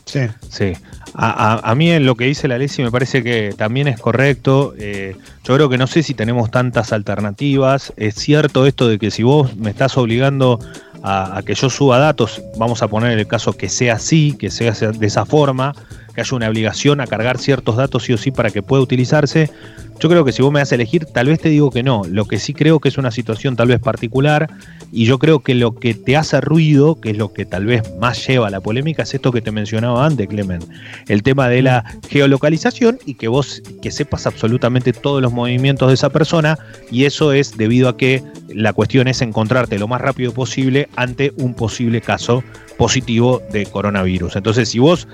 Sí. 0.04 0.20
Sí. 0.50 0.72
A, 1.14 1.74
mí 1.74 1.90
en 1.90 2.06
lo 2.06 2.16
que 2.16 2.24
dice 2.24 2.48
la 2.48 2.58
Lesi 2.58 2.82
me 2.82 2.90
parece 2.90 3.22
que 3.22 3.54
también 3.56 3.88
es 3.88 3.98
correcto. 3.98 4.74
Eh, 4.78 5.16
yo 5.44 5.54
creo 5.54 5.68
que 5.68 5.78
no 5.78 5.86
sé 5.86 6.02
si 6.02 6.14
tenemos 6.14 6.50
tantas 6.50 6.92
alternativas. 6.92 7.92
Es 7.96 8.16
cierto 8.16 8.66
esto 8.66 8.88
de 8.88 8.98
que 8.98 9.10
si 9.10 9.22
vos 9.22 9.56
me 9.56 9.70
estás 9.70 9.96
obligando 9.96 10.58
a, 11.02 11.38
a 11.38 11.42
que 11.42 11.54
yo 11.54 11.70
suba 11.70 11.98
datos, 11.98 12.42
vamos 12.56 12.82
a 12.82 12.88
poner 12.88 13.18
el 13.18 13.26
caso 13.26 13.54
que 13.54 13.68
sea 13.68 13.94
así, 13.94 14.36
que 14.38 14.50
sea 14.50 14.72
de 14.72 15.06
esa 15.06 15.24
forma, 15.24 15.74
que 16.14 16.20
haya 16.20 16.36
una 16.36 16.48
obligación 16.48 17.00
a 17.00 17.06
cargar 17.06 17.38
ciertos 17.38 17.76
datos 17.76 18.04
sí 18.04 18.12
o 18.12 18.18
sí 18.18 18.30
para 18.30 18.50
que 18.50 18.62
pueda 18.62 18.82
utilizarse. 18.82 19.50
Yo 20.00 20.08
creo 20.08 20.24
que 20.24 20.32
si 20.32 20.42
vos 20.42 20.52
me 20.52 20.58
das 20.58 20.72
a 20.72 20.74
elegir, 20.74 21.04
tal 21.06 21.28
vez 21.28 21.38
te 21.38 21.48
digo 21.48 21.70
que 21.70 21.84
no. 21.84 22.02
Lo 22.04 22.24
que 22.26 22.40
sí 22.40 22.54
creo 22.54 22.80
que 22.80 22.88
es 22.88 22.98
una 22.98 23.12
situación 23.12 23.54
tal 23.54 23.68
vez 23.68 23.78
particular 23.78 24.50
y 24.90 25.04
yo 25.04 25.18
creo 25.18 25.40
que 25.40 25.54
lo 25.54 25.76
que 25.76 25.94
te 25.94 26.16
hace 26.16 26.40
ruido, 26.40 27.00
que 27.00 27.10
es 27.10 27.16
lo 27.16 27.32
que 27.32 27.46
tal 27.46 27.66
vez 27.66 27.82
más 28.00 28.26
lleva 28.26 28.48
a 28.48 28.50
la 28.50 28.60
polémica, 28.60 29.04
es 29.04 29.14
esto 29.14 29.30
que 29.30 29.40
te 29.40 29.52
mencionaba 29.52 30.04
antes, 30.04 30.26
Clemen. 30.26 30.60
El 31.06 31.22
tema 31.22 31.48
de 31.48 31.62
la 31.62 31.84
geolocalización 32.08 32.98
y 33.06 33.14
que 33.14 33.28
vos 33.28 33.62
que 33.80 33.92
sepas 33.92 34.26
absolutamente 34.26 34.92
todos 34.92 35.22
los 35.22 35.32
movimientos 35.32 35.88
de 35.88 35.94
esa 35.94 36.10
persona 36.10 36.58
y 36.90 37.04
eso 37.04 37.32
es 37.32 37.56
debido 37.56 37.88
a 37.88 37.96
que 37.96 38.24
la 38.48 38.72
cuestión 38.72 39.06
es 39.06 39.22
encontrarte 39.22 39.78
lo 39.78 39.86
más 39.86 40.00
rápido 40.00 40.32
posible 40.32 40.88
ante 40.96 41.32
un 41.36 41.54
posible 41.54 42.00
caso 42.00 42.42
positivo 42.76 43.40
de 43.52 43.66
coronavirus. 43.66 44.34
Entonces, 44.34 44.68
si 44.68 44.80
vos 44.80 45.06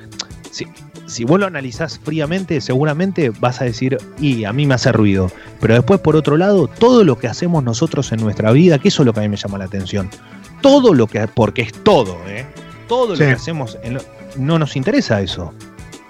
vos 1.27 1.41
lo 1.41 1.47
analizás 1.47 1.99
fríamente, 1.99 2.61
seguramente 2.61 3.31
vas 3.31 3.61
a 3.61 3.65
decir, 3.65 3.99
y 4.21 4.45
a 4.45 4.53
mí 4.53 4.67
me 4.67 4.75
hace 4.75 4.93
ruido. 4.93 5.31
Pero 5.61 5.75
después, 5.75 6.01
por 6.01 6.17
otro 6.17 6.37
lado, 6.37 6.67
todo 6.67 7.05
lo 7.05 7.19
que 7.19 7.27
hacemos 7.27 7.65
nosotros 7.65 8.13
en 8.13 8.21
nuestra 8.21 8.53
vida, 8.53 8.79
que 8.79 8.89
eso 8.89 9.03
es 9.03 9.07
lo 9.07 9.13
que 9.13 9.21
a 9.21 9.23
mí 9.23 9.29
me 9.29 9.37
llama 9.37 9.59
la 9.59 9.65
atención. 9.65 10.11
Todo 10.61 10.95
lo 10.95 11.07
que, 11.07 11.27
porque 11.29 11.63
es 11.63 11.73
todo, 11.73 12.19
¿eh? 12.27 12.47
Todo 12.89 13.15
lo 13.15 13.19
que 13.19 13.31
hacemos, 13.31 13.79
no 14.37 14.59
nos 14.59 14.77
interesa 14.77 15.21
eso. 15.21 15.53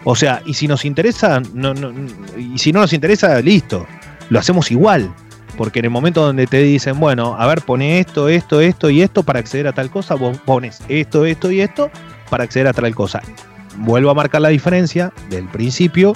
O 0.05 0.15
sea, 0.15 0.43
y 0.47 0.55
si 0.55 0.69
nos 0.69 0.85
interesa, 0.85 1.43
no, 1.53 1.75
y 2.37 2.59
si 2.59 2.73
no 2.73 2.81
nos 2.81 2.93
interesa, 2.93 3.41
listo, 3.41 3.87
lo 4.31 4.39
hacemos 4.39 4.71
igual. 4.71 5.13
Porque 5.57 5.81
en 5.81 5.87
el 5.87 5.91
momento 5.91 6.23
donde 6.23 6.47
te 6.47 6.63
dicen, 6.63 7.01
bueno, 7.01 7.35
a 7.37 7.47
ver, 7.47 7.63
pone 7.63 7.99
esto, 7.99 8.29
esto, 8.29 8.61
esto 8.61 8.91
y 8.91 9.03
esto 9.03 9.25
para 9.25 9.41
acceder 9.41 9.67
a 9.67 9.73
tal 9.73 9.91
cosa, 9.91 10.15
vos 10.15 10.39
pones 10.39 10.81
esto, 10.89 11.25
esto 11.25 11.51
y 11.51 11.61
esto 11.61 11.91
para 12.31 12.45
acceder 12.45 12.69
a 12.69 12.73
tal 12.73 12.95
cosa 12.95 13.23
vuelvo 13.79 14.11
a 14.11 14.15
marcar 14.15 14.41
la 14.41 14.49
diferencia 14.49 15.13
del 15.31 15.47
principio. 15.49 16.15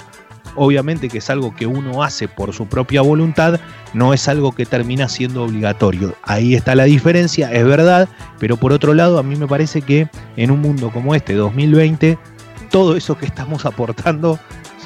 Obviamente 0.55 1.09
que 1.09 1.17
es 1.17 1.29
algo 1.29 1.55
que 1.55 1.65
uno 1.65 2.03
hace 2.03 2.27
por 2.27 2.53
su 2.53 2.67
propia 2.67 3.01
voluntad, 3.01 3.59
no 3.93 4.13
es 4.13 4.27
algo 4.27 4.51
que 4.51 4.65
termina 4.65 5.09
siendo 5.09 5.43
obligatorio. 5.43 6.15
Ahí 6.21 6.53
está 6.53 6.75
la 6.75 6.83
diferencia, 6.83 7.51
es 7.51 7.65
verdad, 7.65 8.07
pero 8.39 8.57
por 8.57 8.71
otro 8.71 8.93
lado 8.93 9.17
a 9.17 9.23
mí 9.23 9.35
me 9.35 9.47
parece 9.47 9.81
que 9.81 10.07
en 10.37 10.51
un 10.51 10.61
mundo 10.61 10.91
como 10.91 11.15
este, 11.15 11.33
2020, 11.33 12.19
todo 12.69 12.95
eso 12.95 13.17
que 13.17 13.25
estamos 13.25 13.65
aportando, 13.65 14.37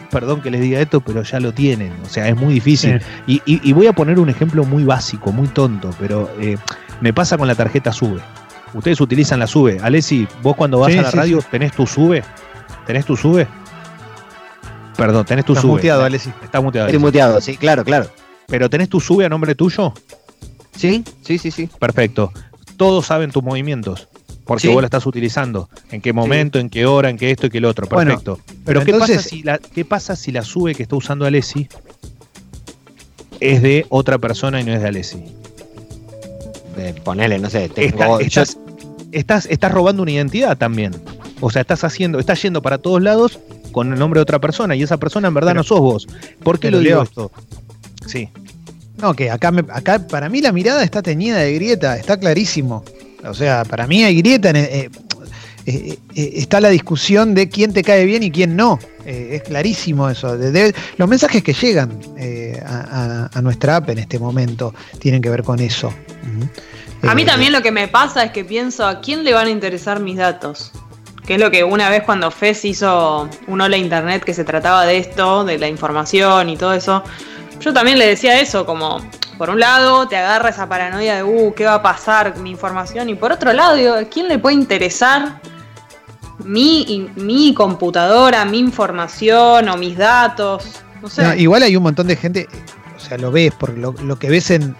perdón 0.10 0.42
que 0.42 0.52
les 0.52 0.62
diga 0.62 0.80
esto, 0.80 1.02
pero 1.02 1.22
ya 1.24 1.40
lo 1.42 1.54
tienen, 1.54 1.92
o 2.06 2.10
sea, 2.10 2.30
es 2.30 2.36
muy 2.38 2.54
difícil. 2.54 3.02
Y, 3.26 3.74
voy 3.74 3.88
a 3.88 3.94
poner 3.94 4.20
un 4.20 4.30
ejemplo 4.30 4.64
muy 4.64 4.86
básico, 4.86 5.34
muy 5.34 5.48
tonto, 5.50 5.90
pero 6.00 6.30
eh, 6.40 6.58
me 7.02 7.12
pasa 7.12 7.38
con 7.38 7.48
la 7.48 7.56
tarjeta 7.56 7.92
SUBE. 7.92 8.22
Ustedes 8.74 9.00
utilizan 9.02 9.40
la 9.40 9.48
SUBE. 9.48 9.80
Alessi, 9.82 10.28
vos 10.42 10.56
cuando 10.56 10.80
vas 10.80 10.96
a 10.96 11.02
la 11.02 11.12
radio 11.12 11.40
tenés 11.50 11.72
tu 11.74 11.88
SUBE. 11.88 12.24
¿Tenés 12.88 13.06
tu 13.06 13.18
sube? 13.18 13.48
Perdón, 14.96 15.26
tenés 15.26 15.44
tu 15.44 15.56
sube. 15.56 15.74
muteado, 15.74 16.04
Alessi. 16.06 16.32
Está 16.42 16.62
muteado. 16.62 16.88
Estoy 16.88 17.00
muteado, 17.00 17.42
sí, 17.42 17.58
claro, 17.58 17.84
claro. 17.84 18.10
¿Pero 18.48 18.70
tenés 18.70 18.88
tu 18.88 19.02
sube 19.02 19.26
a 19.26 19.30
nombre 19.30 19.54
tuyo? 19.56 19.94
Sí, 20.76 21.04
sí, 21.22 21.38
sí, 21.38 21.52
sí. 21.52 21.70
Perfecto. 21.80 22.32
Todos 22.78 23.06
saben 23.06 23.30
tus 23.32 23.44
movimientos. 23.44 24.08
Porque 24.46 24.70
vos 24.70 24.82
la 24.82 24.86
estás 24.86 25.06
utilizando. 25.06 25.70
En 25.92 26.00
qué 26.00 26.14
momento, 26.14 26.58
en 26.58 26.70
qué 26.70 26.86
hora, 26.86 27.10
en 27.10 27.18
qué 27.18 27.30
esto 27.32 27.48
y 27.48 27.50
qué 27.50 27.58
el 27.58 27.66
otro. 27.66 27.88
Perfecto. 27.88 28.40
pero, 28.64 28.86
¿qué, 28.86 28.94
pasa 28.94 29.20
si 29.20 29.44
la, 29.44 29.58
¿qué 29.58 29.84
pasa 29.84 30.16
si 30.16 30.32
la 30.32 30.44
sube 30.44 30.74
que 30.74 30.84
está 30.84 30.96
usando 30.96 31.26
Alessi 31.26 31.68
es 33.42 33.62
de 33.62 33.86
otra 33.90 34.18
persona 34.18 34.62
y 34.62 34.64
no 34.64 34.74
es 34.74 34.82
de 34.82 34.88
Alessi? 34.88 35.24
ponele, 37.04 37.40
no 37.40 37.50
sé, 37.50 37.70
tengo, 37.70 38.20
estás, 38.20 38.58
estás, 39.12 39.48
estás 39.48 39.72
robando 39.72 40.04
una 40.04 40.12
identidad 40.12 40.58
también. 40.58 40.94
O 41.40 41.52
sea, 41.52 41.62
estás 41.62 41.84
haciendo, 41.84 42.20
estás 42.20 42.42
yendo 42.42 42.62
para 42.62 42.78
todos 42.78 43.02
lados 43.02 43.40
con 43.72 43.94
el 43.94 44.00
nombre 44.00 44.20
de 44.20 44.24
otra 44.24 44.40
persona 44.40 44.76
y 44.76 44.84
esa 44.84 44.98
persona 44.98 45.28
en 45.28 45.34
verdad 45.34 45.54
no 45.54 45.64
sos 45.64 45.80
vos. 45.80 46.08
¿Por 46.44 46.60
qué 46.60 46.72
lo 46.72 46.80
digo 46.80 47.04
esto? 47.04 47.32
Sí. 48.06 48.30
No, 48.98 49.14
que 49.14 49.30
acá, 49.30 49.54
acá 49.70 50.08
para 50.08 50.30
mí 50.30 50.42
la 50.42 50.52
mirada 50.52 50.84
está 50.84 51.02
teñida 51.02 51.38
de 51.38 51.54
grieta, 51.54 51.98
está 51.98 52.18
clarísimo. 52.18 52.84
O 53.24 53.34
sea, 53.34 53.64
para 53.66 53.86
mí 53.86 54.04
hay 54.04 54.18
grieta. 54.18 54.50
Eh, 54.50 54.90
eh, 55.68 56.00
eh, 56.16 56.32
está 56.36 56.60
la 56.60 56.70
discusión 56.70 57.36
de 57.36 57.50
quién 57.50 57.74
te 57.74 57.84
cae 57.84 58.06
bien 58.06 58.24
y 58.24 58.32
quién 58.32 58.56
no. 58.56 58.80
es 59.06 59.44
clarísimo 59.44 60.10
eso. 60.10 60.36
los 60.98 61.10
mensajes 61.10 61.44
que 61.44 61.54
llegan 61.54 62.00
a, 62.66 63.30
a, 63.32 63.42
nuestra 63.42 63.78
app 63.78 63.90
en 63.90 64.00
este 64.00 64.18
momento 64.18 64.74
tienen 65.00 65.22
que 65.22 65.30
ver 65.30 65.44
con 65.44 65.60
eso. 65.60 65.94
A 67.04 67.14
mí 67.14 67.24
también 67.26 67.54
lo 67.54 67.62
que 67.62 67.72
me 67.72 67.88
pasa 67.88 68.24
es 68.24 68.32
que 68.32 68.44
pienso 68.44 68.86
a 68.86 69.02
quién 69.02 69.24
le 69.24 69.34
van 69.34 69.48
a 69.48 69.50
interesar 69.52 70.00
mis 70.00 70.18
datos 70.18 70.72
que 71.28 71.36
es 71.36 71.42
lo 71.42 71.52
que 71.52 71.66
una 71.66 71.90
vez 71.90 72.04
cuando 72.04 72.32
FES 72.32 72.64
hizo 72.64 73.30
un 73.48 73.60
hola 73.60 73.76
internet 73.76 74.24
que 74.24 74.34
se 74.34 74.46
trataba 74.46 74.86
de 74.86 74.98
esto, 74.98 75.44
de 75.44 75.58
la 75.58 75.68
información 75.68 76.50
y 76.50 76.56
todo 76.56 76.72
eso, 76.74 77.04
yo 77.60 77.74
también 77.74 78.00
le 78.00 78.08
decía 78.08 78.40
eso, 78.40 78.66
como 78.66 79.02
por 79.38 79.50
un 79.50 79.60
lado 79.60 80.08
te 80.08 80.16
agarra 80.16 80.50
esa 80.50 80.70
paranoia 80.70 81.18
de, 81.18 81.24
uh, 81.24 81.54
¿qué 81.54 81.66
va 81.66 81.76
a 81.76 81.84
pasar 81.84 82.38
mi 82.38 82.52
información? 82.52 83.10
Y 83.10 83.16
por 83.16 83.34
otro 83.34 83.52
lado, 83.52 83.76
digo, 83.76 83.96
¿a 83.96 84.06
quién 84.06 84.30
le 84.30 84.40
puede 84.40 84.56
interesar 84.56 85.42
mi, 86.46 87.12
mi 87.18 87.54
computadora, 87.54 88.46
mi 88.46 88.60
información 88.60 89.68
o 89.68 89.76
mis 89.76 89.98
datos? 89.98 90.82
No 91.02 91.10
sé. 91.10 91.38
igual 91.38 91.62
hay 91.62 91.76
un 91.76 91.84
montón 91.84 92.08
de 92.08 92.16
gente, 92.16 92.48
o 92.96 93.00
sea, 93.02 93.18
lo 93.18 93.32
ves, 93.32 93.54
por 93.54 93.78
lo, 93.78 94.18
que 94.18 94.30
ves 94.30 94.50
en, 94.52 94.78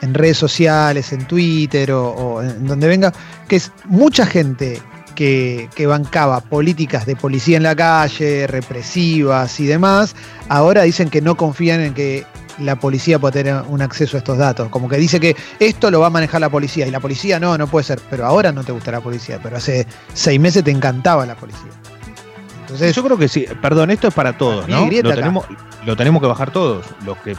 en, 0.00 0.14
redes 0.14 0.38
sociales, 0.38 1.12
en 1.12 1.26
Twitter 1.26 1.92
o 1.92 2.42
en 2.42 2.66
donde 2.66 2.88
venga, 2.88 3.12
que 3.46 3.56
es 3.56 3.70
mucha 3.84 4.24
gente 4.24 4.80
que, 5.20 5.86
bancaba 5.86 6.40
políticas 6.40 7.04
de 7.04 7.14
policía 7.14 7.58
en 7.58 7.62
la 7.62 7.76
calle, 7.76 8.46
represivas 8.46 9.60
y 9.60 9.66
demás, 9.66 10.16
ahora 10.48 10.82
dicen 10.82 11.10
que 11.10 11.20
no 11.20 11.36
confían 11.36 11.80
en 11.80 11.92
que 11.92 12.24
la 12.58 12.76
policía 12.76 13.18
pueda 13.18 13.32
tener 13.32 13.62
un 13.68 13.82
acceso 13.82 14.16
a 14.16 14.18
estos 14.18 14.38
datos. 14.38 14.70
Como 14.70 14.88
que 14.88 14.96
dice 14.96 15.20
que 15.20 15.36
esto 15.58 15.90
lo 15.90 16.00
va 16.00 16.06
a 16.06 16.10
manejar 16.10 16.40
la 16.40 16.48
policía 16.48 16.86
y 16.86 16.90
la 16.90 17.00
policía 17.00 17.38
no, 17.38 17.58
no 17.58 17.66
puede 17.66 17.84
ser. 17.84 18.00
Pero 18.08 18.24
ahora 18.24 18.50
no 18.50 18.64
te 18.64 18.72
gusta 18.72 18.92
la 18.92 19.02
policía, 19.02 19.38
pero 19.42 19.58
hace 19.58 19.86
seis 20.14 20.40
meses 20.40 20.64
te 20.64 20.70
encantaba 20.70 21.26
la 21.26 21.34
policía. 21.34 21.70
Entonces, 22.62 22.94
yo 22.94 23.04
creo 23.04 23.18
que 23.18 23.28
sí, 23.28 23.44
perdón, 23.60 23.90
esto 23.90 24.08
es 24.08 24.14
para 24.14 24.38
todos, 24.38 24.68
¿no? 24.68 24.86
Lo 24.86 25.14
tenemos, 25.14 25.44
lo 25.84 25.96
tenemos, 25.96 26.22
que 26.22 26.28
bajar 26.28 26.50
todos. 26.50 26.86
Los 27.04 27.18
que 27.18 27.36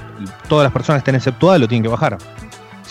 todas 0.48 0.66
las 0.66 0.74
personas 0.74 1.00
estén 1.00 1.16
exceptuadas 1.16 1.60
lo 1.60 1.68
tienen 1.68 1.84
que 1.84 1.90
bajar. 1.90 2.18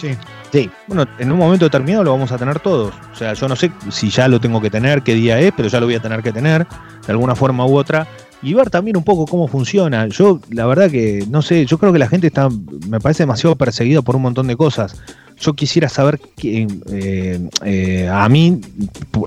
Sí. 0.00 0.16
Sí. 0.50 0.70
Bueno, 0.86 1.06
en 1.18 1.30
un 1.30 1.38
momento 1.38 1.66
determinado 1.66 2.04
lo 2.04 2.12
vamos 2.12 2.32
a 2.32 2.38
tener 2.38 2.58
todos. 2.60 2.94
O 3.12 3.16
sea, 3.16 3.34
yo 3.34 3.48
no 3.48 3.56
sé 3.56 3.70
si 3.90 4.08
ya 4.08 4.28
lo 4.28 4.40
tengo 4.40 4.60
que 4.60 4.70
tener, 4.70 5.02
qué 5.02 5.14
día 5.14 5.38
es, 5.38 5.52
pero 5.56 5.68
ya 5.68 5.78
lo 5.78 5.86
voy 5.86 5.94
a 5.94 6.00
tener 6.00 6.22
que 6.22 6.32
tener, 6.32 6.66
de 7.06 7.12
alguna 7.12 7.34
forma 7.34 7.66
u 7.66 7.76
otra. 7.76 8.06
Y 8.42 8.54
ver 8.54 8.70
también 8.70 8.96
un 8.96 9.04
poco 9.04 9.26
cómo 9.26 9.48
funciona. 9.48 10.06
Yo, 10.06 10.40
la 10.50 10.64
verdad 10.64 10.90
que, 10.90 11.26
no 11.28 11.42
sé, 11.42 11.66
yo 11.66 11.76
creo 11.76 11.92
que 11.92 11.98
la 11.98 12.08
gente 12.08 12.26
está, 12.26 12.48
me 12.88 12.98
parece 12.98 13.24
demasiado 13.24 13.54
perseguida 13.54 14.00
por 14.00 14.16
un 14.16 14.22
montón 14.22 14.46
de 14.46 14.56
cosas. 14.56 14.96
Yo 15.38 15.52
quisiera 15.52 15.90
saber, 15.90 16.18
que, 16.36 16.66
eh, 16.90 17.48
eh, 17.64 18.08
a 18.10 18.26
mí, 18.30 18.60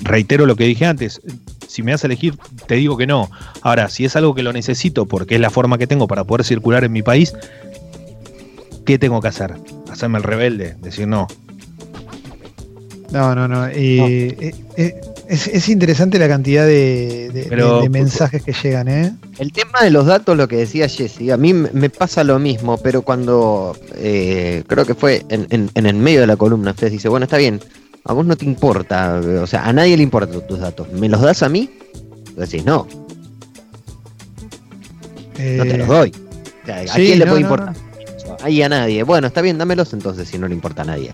reitero 0.01 0.47
lo 0.47 0.55
que 0.55 0.63
dije 0.63 0.87
antes, 0.87 1.21
si 1.67 1.83
me 1.83 1.91
das 1.91 2.03
a 2.03 2.07
elegir, 2.07 2.37
te 2.67 2.75
digo 2.75 2.97
que 2.97 3.05
no. 3.05 3.29
Ahora, 3.61 3.87
si 3.89 4.03
es 4.03 4.15
algo 4.15 4.33
que 4.33 4.41
lo 4.41 4.51
necesito 4.51 5.05
porque 5.05 5.35
es 5.35 5.41
la 5.41 5.51
forma 5.51 5.77
que 5.77 5.85
tengo 5.85 6.07
para 6.07 6.23
poder 6.23 6.43
circular 6.43 6.83
en 6.83 6.91
mi 6.91 7.03
país, 7.03 7.35
¿qué 8.85 8.97
tengo 8.97 9.21
que 9.21 9.27
hacer? 9.27 9.53
Hacerme 9.93 10.17
el 10.17 10.23
rebelde, 10.23 10.75
decir 10.81 11.07
no. 11.07 11.27
No, 13.13 13.35
no, 13.35 13.47
no. 13.47 13.67
Eh, 13.67 14.53
eh, 14.75 15.01
Es, 15.29 15.69
interesante 15.69 16.17
la 16.17 16.27
cantidad 16.27 16.65
de, 16.65 17.87
mensajes 17.89 18.43
que 18.43 18.53
llegan, 18.53 18.87
¿eh? 18.87 19.15
El 19.37 19.51
tema 19.53 19.81
de 19.83 19.91
los 19.91 20.07
datos, 20.07 20.35
lo 20.35 20.47
que 20.47 20.57
decía 20.57 20.87
Jesse, 20.87 21.29
a 21.31 21.37
mí 21.37 21.53
me 21.53 21.89
pasa 21.89 22.23
lo 22.23 22.39
mismo, 22.39 22.77
pero 22.77 23.03
cuando 23.03 23.77
eh, 23.95 24.63
creo 24.67 24.85
que 24.85 24.95
fue 24.95 25.25
en, 25.29 25.69
el 25.73 25.95
medio 25.95 26.21
de 26.21 26.27
la 26.27 26.35
columna, 26.35 26.71
usted 26.71 26.91
dice, 26.91 27.07
bueno, 27.07 27.25
está 27.25 27.37
bien, 27.37 27.59
a 28.03 28.13
vos 28.13 28.25
no 28.25 28.35
te 28.35 28.45
importa, 28.45 29.21
o 29.41 29.47
sea, 29.47 29.65
a 29.65 29.73
nadie 29.73 29.95
le 29.95 30.03
importan 30.03 30.45
tus 30.47 30.59
datos, 30.59 30.91
¿me 30.91 31.07
los 31.07 31.21
das 31.21 31.43
a 31.43 31.49
mí? 31.49 31.69
decís, 32.35 32.65
no. 32.65 32.87
no 35.37 35.63
te 35.63 35.77
los 35.77 35.87
doy. 35.87 36.11
¿A 36.67 36.95
quién 36.95 37.19
le 37.19 37.27
puede 37.27 37.41
importar? 37.41 37.82
Ahí 38.43 38.61
a 38.61 38.69
nadie. 38.69 39.03
Bueno, 39.03 39.27
está 39.27 39.41
bien, 39.41 39.57
dámelos 39.57 39.93
entonces 39.93 40.27
si 40.27 40.37
no 40.37 40.47
le 40.47 40.53
importa 40.53 40.81
a 40.81 40.85
nadie. 40.85 41.13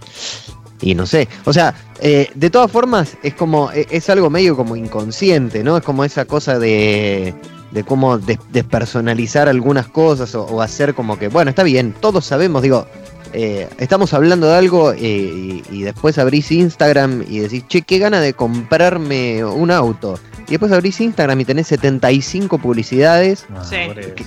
Y 0.82 0.96
no 0.96 1.06
sé, 1.06 1.28
o 1.46 1.54
sea, 1.54 1.76
eh, 2.00 2.30
de 2.36 2.50
todas 2.50 2.72
formas 2.72 3.18
es 3.22 3.34
como, 3.34 3.70
e, 3.72 3.86
es 3.90 4.10
algo 4.10 4.30
medio 4.30 4.56
como 4.56 4.76
inconsciente, 4.76 5.64
¿no? 5.64 5.78
Es 5.78 5.84
como 5.84 6.06
esa 6.06 6.26
cosa 6.26 6.58
de, 6.58 7.34
de 7.72 7.84
cómo 7.84 8.18
despersonalizar 8.18 9.50
algunas 9.50 9.88
cosas 9.88 10.34
o, 10.36 10.62
hacer 10.62 10.96
como 10.96 11.20
que, 11.20 11.28
bueno, 11.28 11.50
está 11.50 11.64
bien, 11.64 11.94
todos 12.00 12.26
sabemos, 12.26 12.62
digo, 12.62 12.88
eh, 13.34 13.68
estamos 13.78 14.14
hablando 14.14 14.48
de 14.48 14.56
algo 14.56 14.94
eh, 14.94 15.62
y, 15.70 15.82
después 15.84 16.18
abrís 16.18 16.52
Instagram 16.52 17.26
y 17.28 17.40
decís, 17.40 17.66
che, 17.68 17.82
qué 17.82 18.00
gana 18.00 18.22
de 18.22 18.34
comprarme 18.34 19.44
un 19.44 19.72
auto. 19.72 20.18
Y 20.48 20.52
después 20.52 20.72
abrís 20.72 21.00
Instagram 21.00 21.40
y 21.42 21.46
tenés 21.46 21.68
75 21.68 22.58
publicidades. 22.58 23.46
Ah, 23.54 23.62
que, 23.70 24.26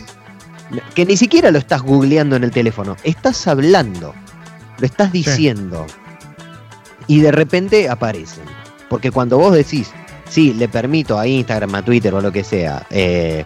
ni 0.97 1.17
siquiera 1.17 1.51
lo 1.51 1.59
estás 1.59 1.83
googleando 1.83 2.37
en 2.37 2.45
el 2.45 2.51
teléfono, 2.51 2.97
estás 3.03 3.47
hablando, 3.47 4.15
lo 4.79 4.87
estás 4.87 5.13
diciendo 5.13 5.87
y 7.07 7.21
de 7.21 7.33
repente 7.33 7.89
aparecen. 7.89 8.45
Porque 8.89 9.11
cuando 9.11 9.39
vos 9.39 9.55
decís, 9.55 9.91
sí, 10.29 10.55
le 10.55 10.69
permito 10.69 11.19
a 11.19 11.27
Instagram, 11.27 11.75
a 11.75 11.83
Twitter 11.83 12.15
o 12.15 12.21
lo 12.21 12.31
que 12.33 12.45
sea, 12.45 12.87
eh, 12.91 13.45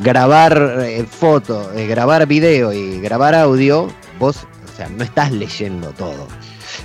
grabar 0.00 0.78
eh, 0.80 1.04
foto, 1.04 1.72
eh, 1.74 1.86
grabar 1.86 2.26
video 2.26 2.72
y 2.72 3.00
grabar 3.00 3.34
audio, 3.34 3.88
vos, 4.18 4.46
o 4.72 4.76
sea, 4.76 4.88
no 4.88 5.04
estás 5.04 5.32
leyendo 5.32 5.90
todo. 5.90 6.28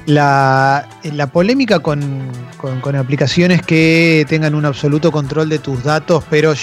La, 0.05 0.89
la 1.03 1.27
polémica 1.27 1.79
con, 1.79 2.29
con, 2.57 2.95
aplicaciones 2.95 3.61
que 3.61 4.25
tengan 4.27 4.55
un 4.55 4.65
absoluto 4.65 5.11
control 5.11 5.47
de 5.47 5.59
tus 5.59 5.83
datos, 5.83 6.23
pero, 6.29 6.53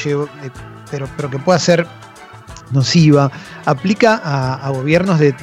pero, 0.91 1.09
pero 1.17 1.31
que 1.31 1.39
pueda 1.39 1.59
ser 1.59 1.87
nociva, 2.71 3.31
aplica 3.65 4.21
a, 4.23 4.71
gobiernos 4.71 5.19
de 5.19 5.35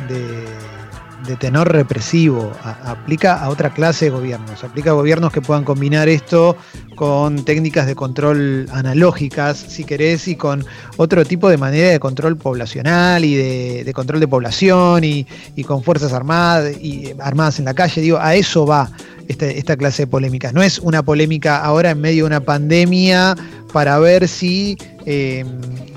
de 1.27 1.35
tenor 1.35 1.71
represivo, 1.71 2.51
aplica 2.63 3.41
a 3.41 3.49
otra 3.49 3.73
clase 3.73 4.05
de 4.05 4.11
gobiernos, 4.11 4.63
aplica 4.63 4.91
a 4.91 4.93
gobiernos 4.93 5.31
que 5.31 5.41
puedan 5.41 5.63
combinar 5.63 6.07
esto 6.07 6.55
con 6.95 7.43
técnicas 7.43 7.85
de 7.85 7.95
control 7.95 8.67
analógicas, 8.71 9.57
si 9.57 9.83
querés, 9.83 10.27
y 10.27 10.35
con 10.35 10.65
otro 10.95 11.25
tipo 11.25 11.49
de 11.49 11.57
manera 11.57 11.89
de 11.89 11.99
control 11.99 12.37
poblacional 12.37 13.25
y 13.25 13.35
de, 13.35 13.93
control 13.93 14.19
de 14.19 14.27
población 14.27 15.03
y, 15.03 15.27
con 15.65 15.83
fuerzas 15.83 16.13
armadas 16.13 16.77
y 16.81 17.13
armadas 17.19 17.59
en 17.59 17.65
la 17.65 17.73
calle. 17.73 18.01
Digo, 18.01 18.19
a 18.19 18.35
eso 18.35 18.65
va 18.65 18.89
este, 19.27 19.57
esta 19.57 19.75
clase 19.75 20.03
de 20.03 20.07
polémicas. 20.07 20.53
No 20.53 20.63
es 20.63 20.79
una 20.79 21.03
polémica 21.03 21.57
ahora 21.57 21.91
en 21.91 21.99
medio 21.99 22.23
de 22.23 22.27
una 22.27 22.39
pandemia 22.39 23.35
para 23.73 23.99
ver 23.99 24.27
si 24.27 24.77
eh, 25.09 25.45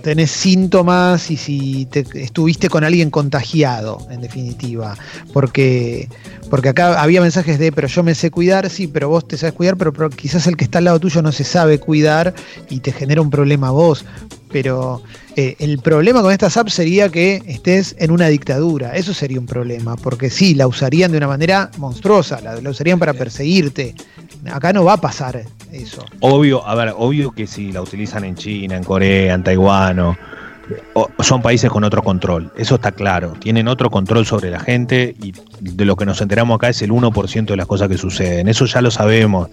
tenés 0.02 0.30
síntomas 0.30 1.32
y 1.32 1.36
si 1.36 1.86
te, 1.86 2.06
estuviste 2.14 2.68
con 2.68 2.84
alguien 2.84 3.10
contagiado, 3.10 4.06
en 4.08 4.20
definitiva. 4.20 4.96
Porque, 5.32 6.08
porque 6.48 6.68
acá 6.68 7.02
había 7.02 7.20
mensajes 7.20 7.58
de, 7.58 7.72
pero 7.72 7.88
yo 7.88 8.04
me 8.04 8.14
sé 8.14 8.30
cuidar, 8.30 8.70
sí, 8.70 8.86
pero 8.86 9.08
vos 9.08 9.26
te 9.26 9.36
sabes 9.36 9.54
cuidar, 9.54 9.76
pero, 9.76 10.10
quizás 10.10 10.46
el 10.46 10.56
que 10.56 10.62
está 10.62 10.78
al 10.78 10.84
lado 10.84 11.00
tuyo 11.00 11.22
no 11.22 11.32
se 11.32 11.42
sabe 11.42 11.80
cuidar 11.80 12.34
y 12.68 12.78
te 12.78 12.92
genera 12.92 13.20
un 13.20 13.30
problema 13.30 13.68
a 13.68 13.72
vos. 13.72 14.04
Pero 14.52 15.02
eh, 15.34 15.56
el 15.58 15.80
problema 15.80 16.22
con 16.22 16.30
estas 16.30 16.56
apps 16.56 16.74
sería 16.74 17.08
que 17.08 17.42
estés 17.46 17.96
en 17.98 18.12
una 18.12 18.28
dictadura. 18.28 18.94
Eso 18.94 19.12
sería 19.12 19.40
un 19.40 19.46
problema, 19.46 19.96
porque 19.96 20.30
sí, 20.30 20.54
la 20.54 20.68
usarían 20.68 21.10
de 21.10 21.18
una 21.18 21.26
manera 21.26 21.72
monstruosa, 21.78 22.40
la 22.40 22.70
usarían 22.70 23.00
para 23.00 23.14
perseguirte. 23.14 23.96
Acá 24.52 24.72
no 24.72 24.84
va 24.84 24.92
a 24.92 25.00
pasar 25.00 25.44
eso. 25.72 26.04
Obvio, 26.20 26.66
a 26.66 26.74
ver, 26.74 26.94
obvio 26.96 27.32
que 27.32 27.46
si 27.46 27.72
la 27.72 27.82
utilizan 27.82 28.24
en 28.24 28.34
China, 28.34 28.76
en 28.76 28.84
Corea, 28.84 29.34
en 29.34 29.42
Taiwán, 29.42 29.98
o, 30.00 30.16
son 31.20 31.42
países 31.42 31.70
con 31.70 31.84
otro 31.84 32.02
control, 32.02 32.52
eso 32.56 32.76
está 32.76 32.92
claro. 32.92 33.32
Tienen 33.38 33.68
otro 33.68 33.90
control 33.90 34.26
sobre 34.26 34.50
la 34.50 34.60
gente 34.60 35.14
y 35.22 35.32
de 35.60 35.84
lo 35.84 35.96
que 35.96 36.06
nos 36.06 36.20
enteramos 36.20 36.56
acá 36.56 36.68
es 36.68 36.82
el 36.82 36.90
1% 36.90 37.44
de 37.44 37.56
las 37.56 37.66
cosas 37.66 37.88
que 37.88 37.98
suceden. 37.98 38.48
Eso 38.48 38.66
ya 38.66 38.80
lo 38.80 38.90
sabemos 38.90 39.48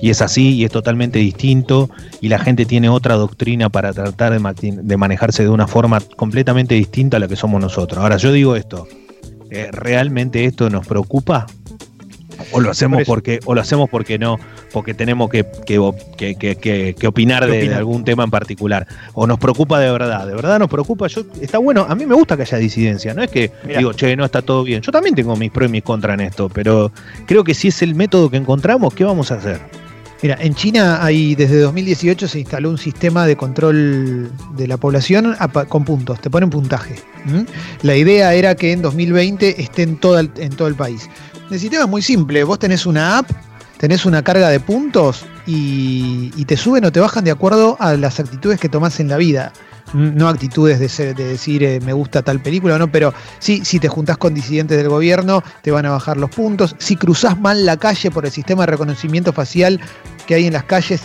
y 0.00 0.10
es 0.10 0.22
así 0.22 0.54
y 0.54 0.64
es 0.64 0.70
totalmente 0.70 1.18
distinto 1.18 1.90
y 2.20 2.28
la 2.28 2.38
gente 2.38 2.66
tiene 2.66 2.88
otra 2.88 3.16
doctrina 3.16 3.68
para 3.68 3.92
tratar 3.92 4.32
de, 4.32 4.96
manejarse 4.96 5.42
de 5.42 5.48
una 5.48 5.66
forma 5.66 6.00
completamente 6.16 6.74
distinta 6.74 7.16
a 7.16 7.20
la 7.20 7.28
que 7.28 7.36
somos 7.36 7.60
nosotros. 7.60 8.02
Ahora, 8.02 8.16
yo 8.16 8.32
digo 8.32 8.56
esto, 8.56 8.86
eh, 9.50 9.68
¿realmente 9.72 10.44
esto 10.44 10.70
nos 10.70 10.86
preocupa? 10.86 11.46
O 12.52 12.60
lo 12.60 12.70
hacemos 12.70 13.02
porque, 13.06 13.40
o 13.44 13.54
lo 13.54 13.60
hacemos 13.60 13.88
porque 13.88 14.18
no, 14.18 14.38
porque 14.72 14.94
tenemos 14.94 15.30
que, 15.30 15.44
que, 16.16 17.06
opinar 17.06 17.46
de, 17.46 17.74
algún 17.74 18.04
tema 18.04 18.24
en 18.24 18.30
particular. 18.30 18.86
O 19.14 19.26
nos 19.26 19.38
preocupa 19.38 19.78
de 19.80 19.90
verdad. 19.90 20.26
De 20.26 20.34
verdad 20.34 20.58
nos 20.58 20.68
preocupa. 20.68 21.06
Yo, 21.06 21.22
está 21.40 21.58
bueno, 21.58 21.86
a 21.88 21.94
mí 21.94 22.06
me 22.06 22.14
gusta 22.14 22.36
que 22.36 22.42
haya 22.42 22.58
disidencia. 22.58 23.14
No 23.14 23.22
es 23.22 23.30
que 23.30 23.50
digo, 23.66 23.92
che, 23.92 24.16
no 24.16 24.24
está 24.24 24.42
todo 24.42 24.64
bien. 24.64 24.82
Yo 24.82 24.92
también 24.92 25.14
tengo 25.14 25.36
mis 25.36 25.50
pros 25.50 25.68
y 25.68 25.72
mis 25.72 25.82
contras 25.82 26.14
en 26.14 26.26
esto, 26.26 26.48
pero 26.48 26.92
creo 27.26 27.44
que 27.44 27.54
si 27.54 27.68
es 27.68 27.82
el 27.82 27.94
método 27.94 28.30
que 28.30 28.36
encontramos, 28.36 28.94
¿qué 28.94 29.04
vamos 29.04 29.30
a 29.32 29.36
hacer? 29.36 29.60
Mira, 30.22 30.36
en 30.38 30.54
China 30.54 31.02
hay 31.02 31.34
desde 31.34 31.58
2018 31.60 32.28
se 32.28 32.40
instaló 32.40 32.68
un 32.68 32.76
sistema 32.76 33.26
de 33.26 33.36
control 33.36 34.30
de 34.54 34.66
la 34.68 34.76
población 34.76 35.34
con 35.68 35.84
puntos, 35.84 36.20
te 36.20 36.28
ponen 36.28 36.50
puntaje. 36.50 36.96
La 37.82 37.96
idea 37.96 38.34
era 38.34 38.54
que 38.54 38.72
en 38.72 38.82
2020 38.82 39.62
esté 39.62 39.82
en 39.82 39.96
todo 39.96 40.18
en 40.18 40.50
todo 40.50 40.68
el 40.68 40.74
país. 40.74 41.08
El 41.50 41.58
sistema 41.58 41.84
es 41.84 41.90
muy 41.90 42.02
simple. 42.02 42.44
Vos 42.44 42.60
tenés 42.60 42.86
una 42.86 43.18
app, 43.18 43.30
tenés 43.76 44.06
una 44.06 44.22
carga 44.22 44.48
de 44.50 44.60
puntos 44.60 45.26
y, 45.46 46.30
te 46.44 46.56
suben 46.56 46.84
o 46.84 46.92
te 46.92 47.00
bajan 47.00 47.24
de 47.24 47.32
acuerdo 47.32 47.76
a 47.80 47.94
las 47.94 48.20
actitudes 48.20 48.60
que 48.60 48.68
tomás 48.68 49.00
en 49.00 49.08
la 49.08 49.16
vida. 49.16 49.52
No 49.92 50.28
actitudes 50.28 50.78
de, 50.78 51.14
decir 51.14 51.64
eh, 51.64 51.80
me 51.80 51.92
gusta 51.92 52.22
tal 52.22 52.40
película, 52.40 52.78
no, 52.78 52.92
pero 52.92 53.12
sí, 53.40 53.64
si 53.64 53.80
te 53.80 53.88
juntás 53.88 54.16
con 54.18 54.32
disidentes 54.32 54.76
del 54.76 54.88
gobierno, 54.88 55.42
te 55.62 55.72
van 55.72 55.86
a 55.86 55.90
bajar 55.90 56.16
los 56.16 56.30
puntos. 56.30 56.76
Si 56.78 56.94
cruzás 56.94 57.40
mal 57.40 57.66
la 57.66 57.76
calle 57.76 58.12
por 58.12 58.24
el 58.24 58.30
sistema 58.30 58.62
de 58.62 58.72
reconocimiento 58.72 59.32
facial 59.32 59.80
que 60.28 60.34
hay 60.34 60.46
en 60.46 60.52
las 60.52 60.64
calles, 60.64 61.02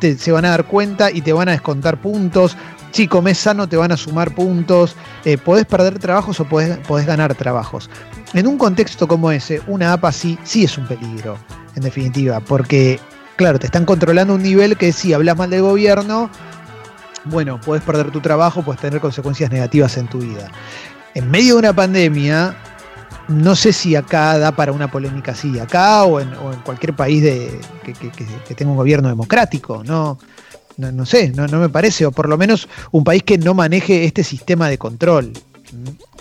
se 0.00 0.32
van 0.32 0.44
a 0.44 0.50
dar 0.50 0.66
cuenta 0.66 1.10
y 1.10 1.20
te 1.22 1.32
van 1.32 1.48
a 1.48 1.52
descontar 1.52 2.00
puntos. 2.00 2.56
Si 2.92 3.06
comes 3.06 3.38
sano, 3.38 3.68
te 3.68 3.76
van 3.76 3.92
a 3.92 3.96
sumar 3.96 4.34
puntos. 4.34 4.96
Eh, 5.24 5.38
podés 5.38 5.66
perder 5.66 5.98
trabajos 5.98 6.40
o 6.40 6.44
podés, 6.44 6.78
podés 6.78 7.06
ganar 7.06 7.34
trabajos 7.34 7.88
en 8.34 8.46
un 8.46 8.58
contexto 8.58 9.08
como 9.08 9.30
ese, 9.30 9.60
una 9.66 9.92
app 9.92 10.04
sí 10.12 10.38
es 10.54 10.78
un 10.78 10.86
peligro, 10.86 11.38
en 11.74 11.82
definitiva, 11.82 12.40
porque, 12.40 13.00
claro, 13.36 13.58
te 13.58 13.66
están 13.66 13.84
controlando 13.84 14.34
un 14.34 14.42
nivel 14.42 14.76
que 14.76 14.92
si 14.92 15.12
hablas 15.12 15.36
mal 15.36 15.50
del 15.50 15.62
gobierno, 15.62 16.30
bueno, 17.24 17.60
puedes 17.60 17.82
perder 17.84 18.10
tu 18.10 18.20
trabajo, 18.20 18.62
puedes 18.62 18.80
tener 18.80 19.00
consecuencias 19.00 19.50
negativas 19.50 19.96
en 19.96 20.06
tu 20.06 20.18
vida. 20.18 20.48
En 21.14 21.30
medio 21.30 21.54
de 21.54 21.58
una 21.58 21.72
pandemia, 21.72 22.56
no 23.28 23.56
sé 23.56 23.72
si 23.72 23.96
acá 23.96 24.38
da 24.38 24.52
para 24.52 24.72
una 24.72 24.90
polémica 24.90 25.32
así, 25.32 25.58
acá 25.58 26.04
o 26.04 26.20
en, 26.20 26.30
cualquier 26.64 26.94
país 26.94 27.22
de, 27.22 27.60
que, 27.82 28.54
tenga 28.54 28.70
un 28.70 28.76
gobierno 28.76 29.08
democrático, 29.08 29.82
no, 29.84 30.18
no, 30.80 31.06
sé, 31.06 31.30
no, 31.30 31.46
me 31.46 31.68
parece, 31.68 32.06
o 32.06 32.12
por 32.12 32.28
lo 32.28 32.38
menos 32.38 32.68
un 32.90 33.04
país 33.04 33.22
que 33.22 33.38
no 33.38 33.54
maneje 33.54 34.04
este 34.04 34.24
sistema 34.24 34.68
de 34.68 34.78
control, 34.78 35.32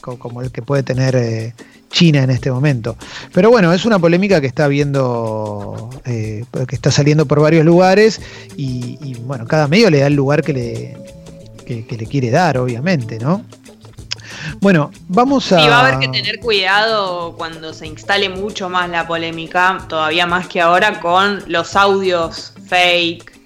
como 0.02 0.42
el 0.42 0.52
que 0.52 0.62
puede 0.62 0.84
tener 0.84 1.16
eh, 1.16 1.54
China 1.90 2.24
en 2.24 2.30
este 2.30 2.52
momento. 2.52 2.96
Pero 3.34 3.50
bueno, 3.50 3.74
es 3.74 3.86
una 3.86 4.00
polémica 4.00 4.42
que 4.42 4.48
está 4.48 4.68
viendo, 4.68 5.90
eh, 6.06 6.46
que 6.68 6.76
está 6.76 6.92
saliendo 6.92 7.26
por 7.26 7.42
varios 7.42 7.66
lugares 7.66 8.22
y, 8.56 9.16
bueno, 9.26 9.46
cada 9.46 9.68
medio 9.68 9.90
le 9.90 10.00
da 10.00 10.08
el 10.08 10.16
lugar 10.16 10.44
que 10.44 10.54
le, 10.54 10.98
le 11.68 12.06
quiere 12.06 12.30
dar, 12.30 12.58
obviamente, 12.58 13.20
¿no? 13.20 13.44
Bueno, 14.62 14.92
vamos 15.08 15.52
a. 15.52 15.64
Y 15.64 15.68
va 15.68 15.80
a 15.80 15.88
haber 15.88 16.00
que 16.00 16.08
tener 16.08 16.40
cuidado 16.40 17.36
cuando 17.38 17.74
se 17.74 17.88
instale 17.88 18.30
mucho 18.30 18.70
más 18.70 18.90
la 18.90 19.08
polémica, 19.08 19.86
todavía 19.88 20.26
más 20.26 20.48
que 20.48 20.62
ahora, 20.62 21.00
con 21.00 21.44
los 21.48 21.76
audios 21.76 22.54
fake, 22.68 23.39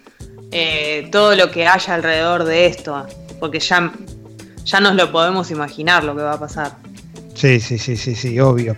eh, 0.54 1.08
todo 1.12 1.36
lo 1.36 1.50
que 1.52 1.68
haya 1.68 1.96
alrededor 1.96 2.44
de 2.44 2.68
esto, 2.68 3.06
porque 3.40 3.60
ya, 3.60 3.92
ya 4.64 4.80
nos 4.80 4.96
lo 4.96 5.12
podemos 5.12 5.50
imaginar 5.52 6.04
lo 6.04 6.16
que 6.16 6.22
va 6.22 6.34
a 6.34 6.40
pasar. 6.40 6.78
Sí, 7.34 7.60
sí, 7.60 7.78
sí, 7.78 7.98
sí, 7.98 8.16
sí, 8.16 8.40
obvio. 8.40 8.76